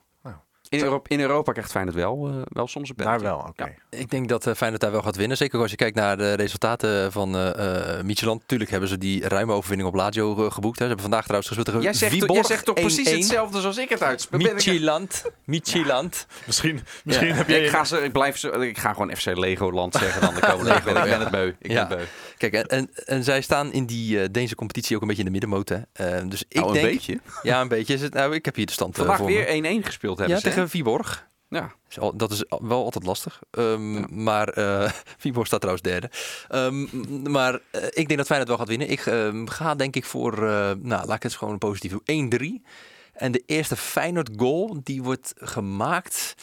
In, 0.71 0.81
Europa, 0.83 1.09
in 1.09 1.21
Europa 1.21 1.53
krijgt 1.53 1.71
Feyenoord 1.71 1.97
wel, 1.97 2.29
eh, 2.29 2.35
wel 2.49 2.67
soms 2.69 2.89
een 2.89 2.95
penalty. 2.95 3.23
Daar 3.23 3.33
wel, 3.37 3.45
oké. 3.49 3.65
Ja. 3.65 3.99
Ik 3.99 4.11
denk 4.11 4.29
dat 4.29 4.47
eh, 4.47 4.55
Feyenoord 4.55 4.83
daar 4.83 4.91
wel 4.93 5.03
gaat 5.03 5.17
winnen. 5.17 5.37
Zeker 5.37 5.61
als 5.61 5.71
je 5.71 5.77
kijkt 5.77 5.97
naar 5.97 6.17
de 6.17 6.33
resultaten 6.33 7.13
van 7.13 7.35
eh 7.37 7.97
eh 7.99 8.05
Midtjylland. 8.05 8.43
Tuurlijk 8.47 8.71
hebben 8.71 8.89
ze 8.89 8.99
die 8.99 9.29
ruime 9.29 9.53
overwinning 9.53 9.89
op 9.89 9.95
Lazio 9.95 10.35
geboekt. 10.51 10.79
Hè. 10.79 10.85
Ze 10.85 10.93
hebben 10.95 11.01
vandaag 11.01 11.23
trouwens 11.23 11.47
gespeeld 11.49 11.67
tegen 11.69 11.83
Jij, 11.83 11.93
zegt, 11.99 12.13
Viborg, 12.13 12.33
jij 12.33 12.43
zegt 12.45 12.65
toch 12.65 12.75
precies 12.75 13.09
1-1. 13.09 13.13
hetzelfde 13.13 13.61
zoals 13.61 13.77
ik 13.79 13.89
het 13.89 14.03
uitspreek? 14.03 14.43
Midtjylland. 14.43 15.25
Midtjylland. 15.45 16.27
Misschien, 16.47 16.81
misschien 17.05 17.29
Ja. 17.29 17.35
heb 17.35 17.49
je... 17.49 17.61
Ik 17.65 17.69
ga, 17.71 17.85
ze, 17.85 17.99
ik, 18.03 18.13
blijf 18.13 18.37
ze, 18.39 18.49
ik 18.51 18.79
ga 18.79 18.93
gewoon 18.93 19.17
FC 19.17 19.25
Legoland 19.37 19.95
zeggen 19.95 20.21
dan 20.21 20.35
de 20.35 20.41
komende 20.41 20.71
week. 20.85 20.97
Ik 20.97 21.11
ben 21.11 21.21
het 21.21 21.31
beu. 21.31 21.53
Ik 21.59 21.71
Ja. 21.71 21.87
ben 21.87 21.99
het 21.99 22.09
beu. 22.09 22.17
Kijk, 22.41 22.53
en, 22.55 22.67
en, 22.67 22.91
en 23.07 23.25
zij 23.25 23.41
staan 23.41 23.73
in 23.73 23.87
die 23.87 24.21
eh 24.23 24.29
Deense 24.31 24.55
competitie 24.55 24.97
ook 24.97 25.03
een 25.03 25.09
beetje 25.09 25.23
in 25.25 25.33
de 25.33 25.39
middenmoot. 25.41 25.69
Hè. 25.69 25.79
Eh, 25.93 26.29
dus 26.29 26.43
ik 26.49 26.55
Nou, 26.57 26.67
een 26.69 26.75
denk, 26.75 26.87
beetje. 26.87 27.21
Ja, 27.43 27.61
een 27.61 27.69
beetje. 27.69 27.95
Is 27.95 28.01
het, 28.01 28.15
nou, 28.15 28.35
ik 28.35 28.45
heb 28.45 28.55
hier 28.55 28.67
de 28.67 28.73
stand 28.73 28.91
eh, 28.93 28.99
Vandaag 28.99 29.17
voor 29.17 29.27
weer 29.27 29.81
1-1 29.83 29.85
gespeeld 29.87 30.19
hebben 30.19 30.37
Ja, 30.37 30.41
ze. 30.43 30.49
hè? 30.49 30.55
tegen 30.55 30.69
Viborg. 30.71 31.29
Ja. 31.49 31.73
Dat 32.15 32.31
is 32.31 32.45
wel 32.49 32.85
altijd 32.85 33.05
lastig. 33.05 33.41
Ehm, 33.51 34.23
Maar 34.25 34.49
eh 34.49 34.91
Viborg 35.19 35.47
staat 35.47 35.61
trouwens 35.61 35.89
derde. 35.89 36.11
Ehm, 36.49 36.87
maar 37.31 37.61
eh, 37.71 37.85
ik 37.85 38.07
denk 38.09 38.17
dat 38.17 38.27
Feyenoord 38.27 38.49
wel 38.49 38.59
gaat 38.59 38.69
winnen. 38.69 38.91
Ik 38.91 39.07
ehm, 39.07 39.47
ga 39.47 39.75
denk 39.75 39.97
ik 39.97 40.05
voor, 40.05 40.33
eh, 40.33 40.71
nou 40.79 41.07
laat 41.07 41.17
ik 41.17 41.23
het 41.23 41.35
gewoon 41.35 41.59
positief 41.59 41.91
doen, 42.05 42.31
1-3. 42.63 42.65
En 43.13 43.33
de 43.33 43.43
eerste 43.47 43.77
Feyenoord 43.77 44.31
goal, 44.37 44.81
die 44.83 45.03
wordt 45.03 45.33
gemaakt... 45.37 46.35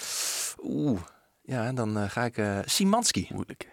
Oeh, 0.64 1.00
ja, 1.44 1.66
en 1.66 1.76
dan 1.76 1.98
eh, 1.98 2.10
ga 2.10 2.24
ik... 2.26 2.38
eh 2.38 2.58
Simanski, 2.66 3.28
Moeilijk. 3.34 3.68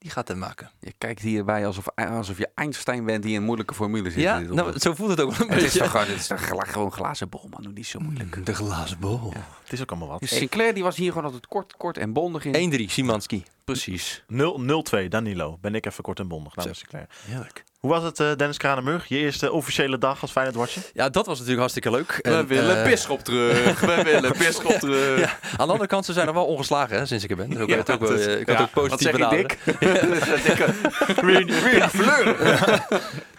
Die 0.00 0.10
gaat 0.10 0.28
hem 0.28 0.38
maken. 0.38 0.70
Je 0.80 0.92
kijkt 0.98 1.20
hierbij 1.20 1.66
alsof, 1.66 1.86
alsof 1.94 2.38
je 2.38 2.48
Einstein 2.54 3.04
bent 3.04 3.22
die 3.22 3.32
in 3.32 3.36
een 3.38 3.44
moeilijke 3.44 3.74
formule 3.74 4.10
zit. 4.10 4.22
Ja, 4.22 4.38
nou, 4.38 4.78
zo 4.78 4.94
voelt 4.94 5.10
het 5.10 5.20
ook 5.20 5.32
wel 5.36 5.46
een 5.48 5.52
Het 5.54 5.56
is 5.56 5.62
beetje. 5.64 5.78
toch 5.78 5.90
gewoon, 5.90 6.06
het 6.06 6.16
is 6.16 6.26
toch 6.26 6.40
gla- 6.40 6.64
gewoon 6.64 6.92
glazen 6.92 7.28
bol, 7.28 7.46
man. 7.50 7.62
Doe 7.62 7.72
niet 7.72 7.86
zo 7.86 7.98
moeilijk. 8.00 8.46
De 8.46 8.54
glazen 8.54 8.98
bol. 8.98 9.32
Het 9.62 9.72
is 9.72 9.80
ook 9.82 9.90
allemaal 9.90 10.08
wat. 10.08 10.20
Dus 10.20 10.36
Sinclair 10.36 10.74
die 10.74 10.82
was 10.82 10.96
hier 10.96 11.08
gewoon 11.08 11.24
altijd 11.24 11.46
kort, 11.46 11.76
kort 11.76 11.98
en 11.98 12.12
bondig 12.12 12.44
in. 12.44 12.52
1-3, 12.88 12.90
Simanski. 12.90 13.44
Precies. 13.64 14.22
0-0-2, 14.32 15.08
Danilo. 15.08 15.58
Ben 15.60 15.74
ik 15.74 15.86
even 15.86 16.02
kort 16.04 16.18
en 16.18 16.28
bondig 16.28 16.56
namens 16.56 16.78
Sinclair. 16.78 17.06
Heerlijk. 17.26 17.64
Hoe 17.80 17.90
was 17.90 18.02
het, 18.02 18.20
eh, 18.20 18.26
Dennis 18.36 18.56
Kranenburg? 18.56 19.06
Je 19.08 19.18
eerste 19.18 19.52
officiële 19.52 19.98
dag 19.98 20.22
als 20.22 20.30
Feyenoord 20.30 20.56
Watcher? 20.56 20.82
Ja, 20.92 21.08
dat 21.08 21.26
was 21.26 21.34
natuurlijk 21.34 21.58
hartstikke 21.58 21.90
leuk. 21.90 22.10
En, 22.10 22.48
eh, 22.48 22.84
Bisschop 22.84 23.20
terug. 23.24 23.80
We 23.80 24.02
willen 24.12 24.32
Bisschop 24.38 24.72
terug. 24.72 25.20
Ja, 25.20 25.38
aan 25.56 25.66
de 25.66 25.72
andere 25.72 25.86
kant, 25.86 26.04
ze 26.04 26.12
zijn 26.12 26.26
nog 26.26 26.34
wel 26.34 26.44
ongeslagen 26.44 26.98
hè, 26.98 27.06
sinds 27.06 27.24
ik 27.24 27.30
er 27.30 27.36
ben. 27.36 27.50
Dus 27.50 27.58
ook, 27.58 27.68
Ja, 27.68 27.76
het 27.76 27.90
ook 27.90 28.00
wel, 28.00 28.14
eh, 28.14 28.40
ik 28.40 28.48
had 28.48 28.60
ook 28.60 28.70
positief 28.70 28.90
Wat 28.90 29.00
zeg 29.00 29.12
je, 29.12 29.18
benaderen. 29.18 29.46
Dick? 31.16 31.48
weer, 31.64 31.88
fleuren. 31.88 32.82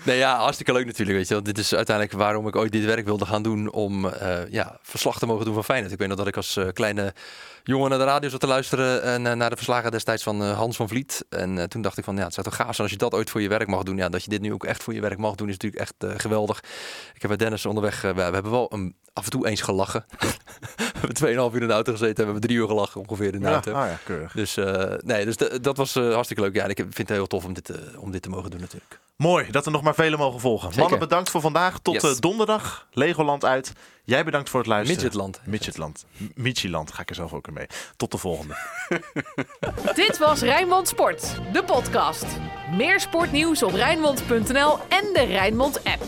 Nee, 0.04 0.18
ja, 0.18 0.38
hartstikke 0.38 0.74
leuk 0.74 0.86
natuurlijk. 0.86 1.18
Weet 1.18 1.28
je. 1.28 1.34
wel. 1.34 1.44
Dit 1.44 1.58
is 1.58 1.76
uiteindelijk 1.76 2.18
waarom 2.18 2.48
ik 2.48 2.56
ooit 2.56 2.72
dit 2.72 2.86
werk 2.86 3.06
wilde 3.06 3.26
gaan 3.26 3.44
doen. 3.44 3.72
Om 3.72 4.08
eh, 4.08 4.40
ja, 4.50 4.78
verslag 4.82 5.20
te 5.20 5.26
mogen 5.26 5.46
doen 5.46 5.54
van 5.54 5.64
Feyenoord. 5.64 5.92
Ik 5.94 6.00
weet 6.00 6.08
nog 6.08 6.18
dat 6.18 6.28
ik 6.28 6.36
als 6.36 6.58
eh, 6.58 6.68
kleine 6.74 7.14
jongen 7.64 7.90
naar 7.90 8.00
de 8.00 8.06
radio 8.06 8.30
zat 8.30 8.40
te 8.40 8.48
luisteren. 8.48 9.04
En 9.04 9.28
eh, 9.28 9.34
naar 9.34 9.50
de 9.50 9.56
verslagen 9.56 9.92
destijds 9.92 10.24
van 10.24 10.44
eh, 10.44 10.58
Hans 10.58 10.76
van 10.76 10.88
Vliet. 10.88 11.26
En 11.30 11.58
eh, 11.58 11.64
toen 11.64 11.82
dacht 11.82 11.98
ik 11.98 12.04
van, 12.04 12.16
ja, 12.16 12.24
het 12.24 12.34
zou 12.34 12.46
toch 12.46 12.56
gaaf 12.56 12.76
zijn 12.76 12.82
als 12.88 12.92
je 12.92 12.98
dat 12.98 13.14
ooit 13.14 13.30
voor 13.30 13.42
je 13.42 13.50
werk 13.50 13.68
mag 13.68 13.84
doen. 13.84 13.98
Ja, 13.98 14.10
dat 14.10 14.24
je 14.24 14.30
dit 14.30 14.42
nu 14.42 14.54
ook 14.54 14.66
echt 14.66 14.84
voor 14.84 14.94
je 14.94 15.02
werk 15.02 15.18
mag 15.18 15.36
doen 15.36 15.48
is 15.50 15.58
natuurlijk 15.58 15.82
echt 15.82 16.22
geweldig. 16.22 16.60
Ik 17.14 17.22
heb 17.22 17.30
met 17.30 17.40
Dennis 17.40 17.66
onderweg, 17.66 18.02
we, 18.02 18.22
hebben 18.22 18.52
wel 18.52 18.74
een, 18.74 18.96
af 19.14 19.24
en 19.24 19.32
toe 19.32 19.48
eens 19.48 19.62
gelachen. 19.62 20.06
we 21.02 21.08
hebben 21.08 21.50
2,5 21.52 21.56
uur 21.56 21.62
in 21.62 21.68
de 21.68 21.74
auto 21.74 21.92
gezeten. 21.92 22.16
We 22.16 22.24
hebben 22.24 22.42
drie 22.42 22.58
uur 22.58 22.68
gelachen 22.68 23.02
ongeveer 23.02 23.34
in 23.34 23.40
de 23.40 23.46
Ja, 23.46 23.52
auto. 23.52 23.72
ah 23.72 23.88
ja, 23.88 24.00
keurig. 24.04 24.34
Dus 24.34 24.56
nee, 25.00 25.26
dus 25.26 25.38
dat 25.62 25.78
was 25.78 25.94
hartstikke 25.94 26.42
leuk. 26.42 26.56
Ja, 26.56 26.64
en 26.64 26.70
ik 26.70 26.78
vind 26.78 26.98
het 26.98 27.10
heel 27.10 27.28
tof 27.28 27.46
om 27.46 27.54
dit, 27.54 27.72
om 27.98 28.12
dit 28.12 28.22
te 28.22 28.30
mogen 28.30 28.52
doen 28.52 28.60
natuurlijk. 28.60 29.00
Mooi 29.22 29.52
dat 29.52 29.66
er 29.66 29.72
nog 29.72 29.82
maar 29.82 29.96
velen 29.96 30.20
mogen 30.20 30.40
volgen. 30.40 30.68
Zeker. 30.68 30.82
Mannen, 30.82 31.00
bedankt 31.00 31.30
voor 31.30 31.42
vandaag. 31.42 31.80
Tot 31.80 31.94
Yes. 32.02 32.04
eh, 32.04 32.20
donderdag. 32.20 32.88
Legoland 32.92 33.46
uit. 33.46 33.74
Jij 34.04 34.24
bedankt 34.24 34.50
voor 34.50 34.60
het 34.60 34.70
luisteren. 34.70 35.02
Midgetland. 35.04 35.42
Midgetland. 35.46 36.06
Michieland 36.36 36.92
ga 36.94 37.02
ik 37.02 37.10
er 37.10 37.16
zelf 37.16 37.34
ook 37.34 37.48
in 37.48 37.54
mee. 37.54 37.68
Tot 37.98 38.12
de 38.12 38.18
volgende. 38.18 38.56
Dit 39.96 40.18
was 40.18 40.42
Rijnmond 40.42 40.88
Sport, 40.88 41.36
de 41.54 41.64
podcast. 41.64 42.26
Meer 42.78 43.00
sportnieuws 43.00 43.64
op 43.64 43.74
Rijnmond.nl 43.74 44.78
en 44.90 45.10
de 45.14 45.24
Rijnmond 45.28 45.84
app. 45.84 46.04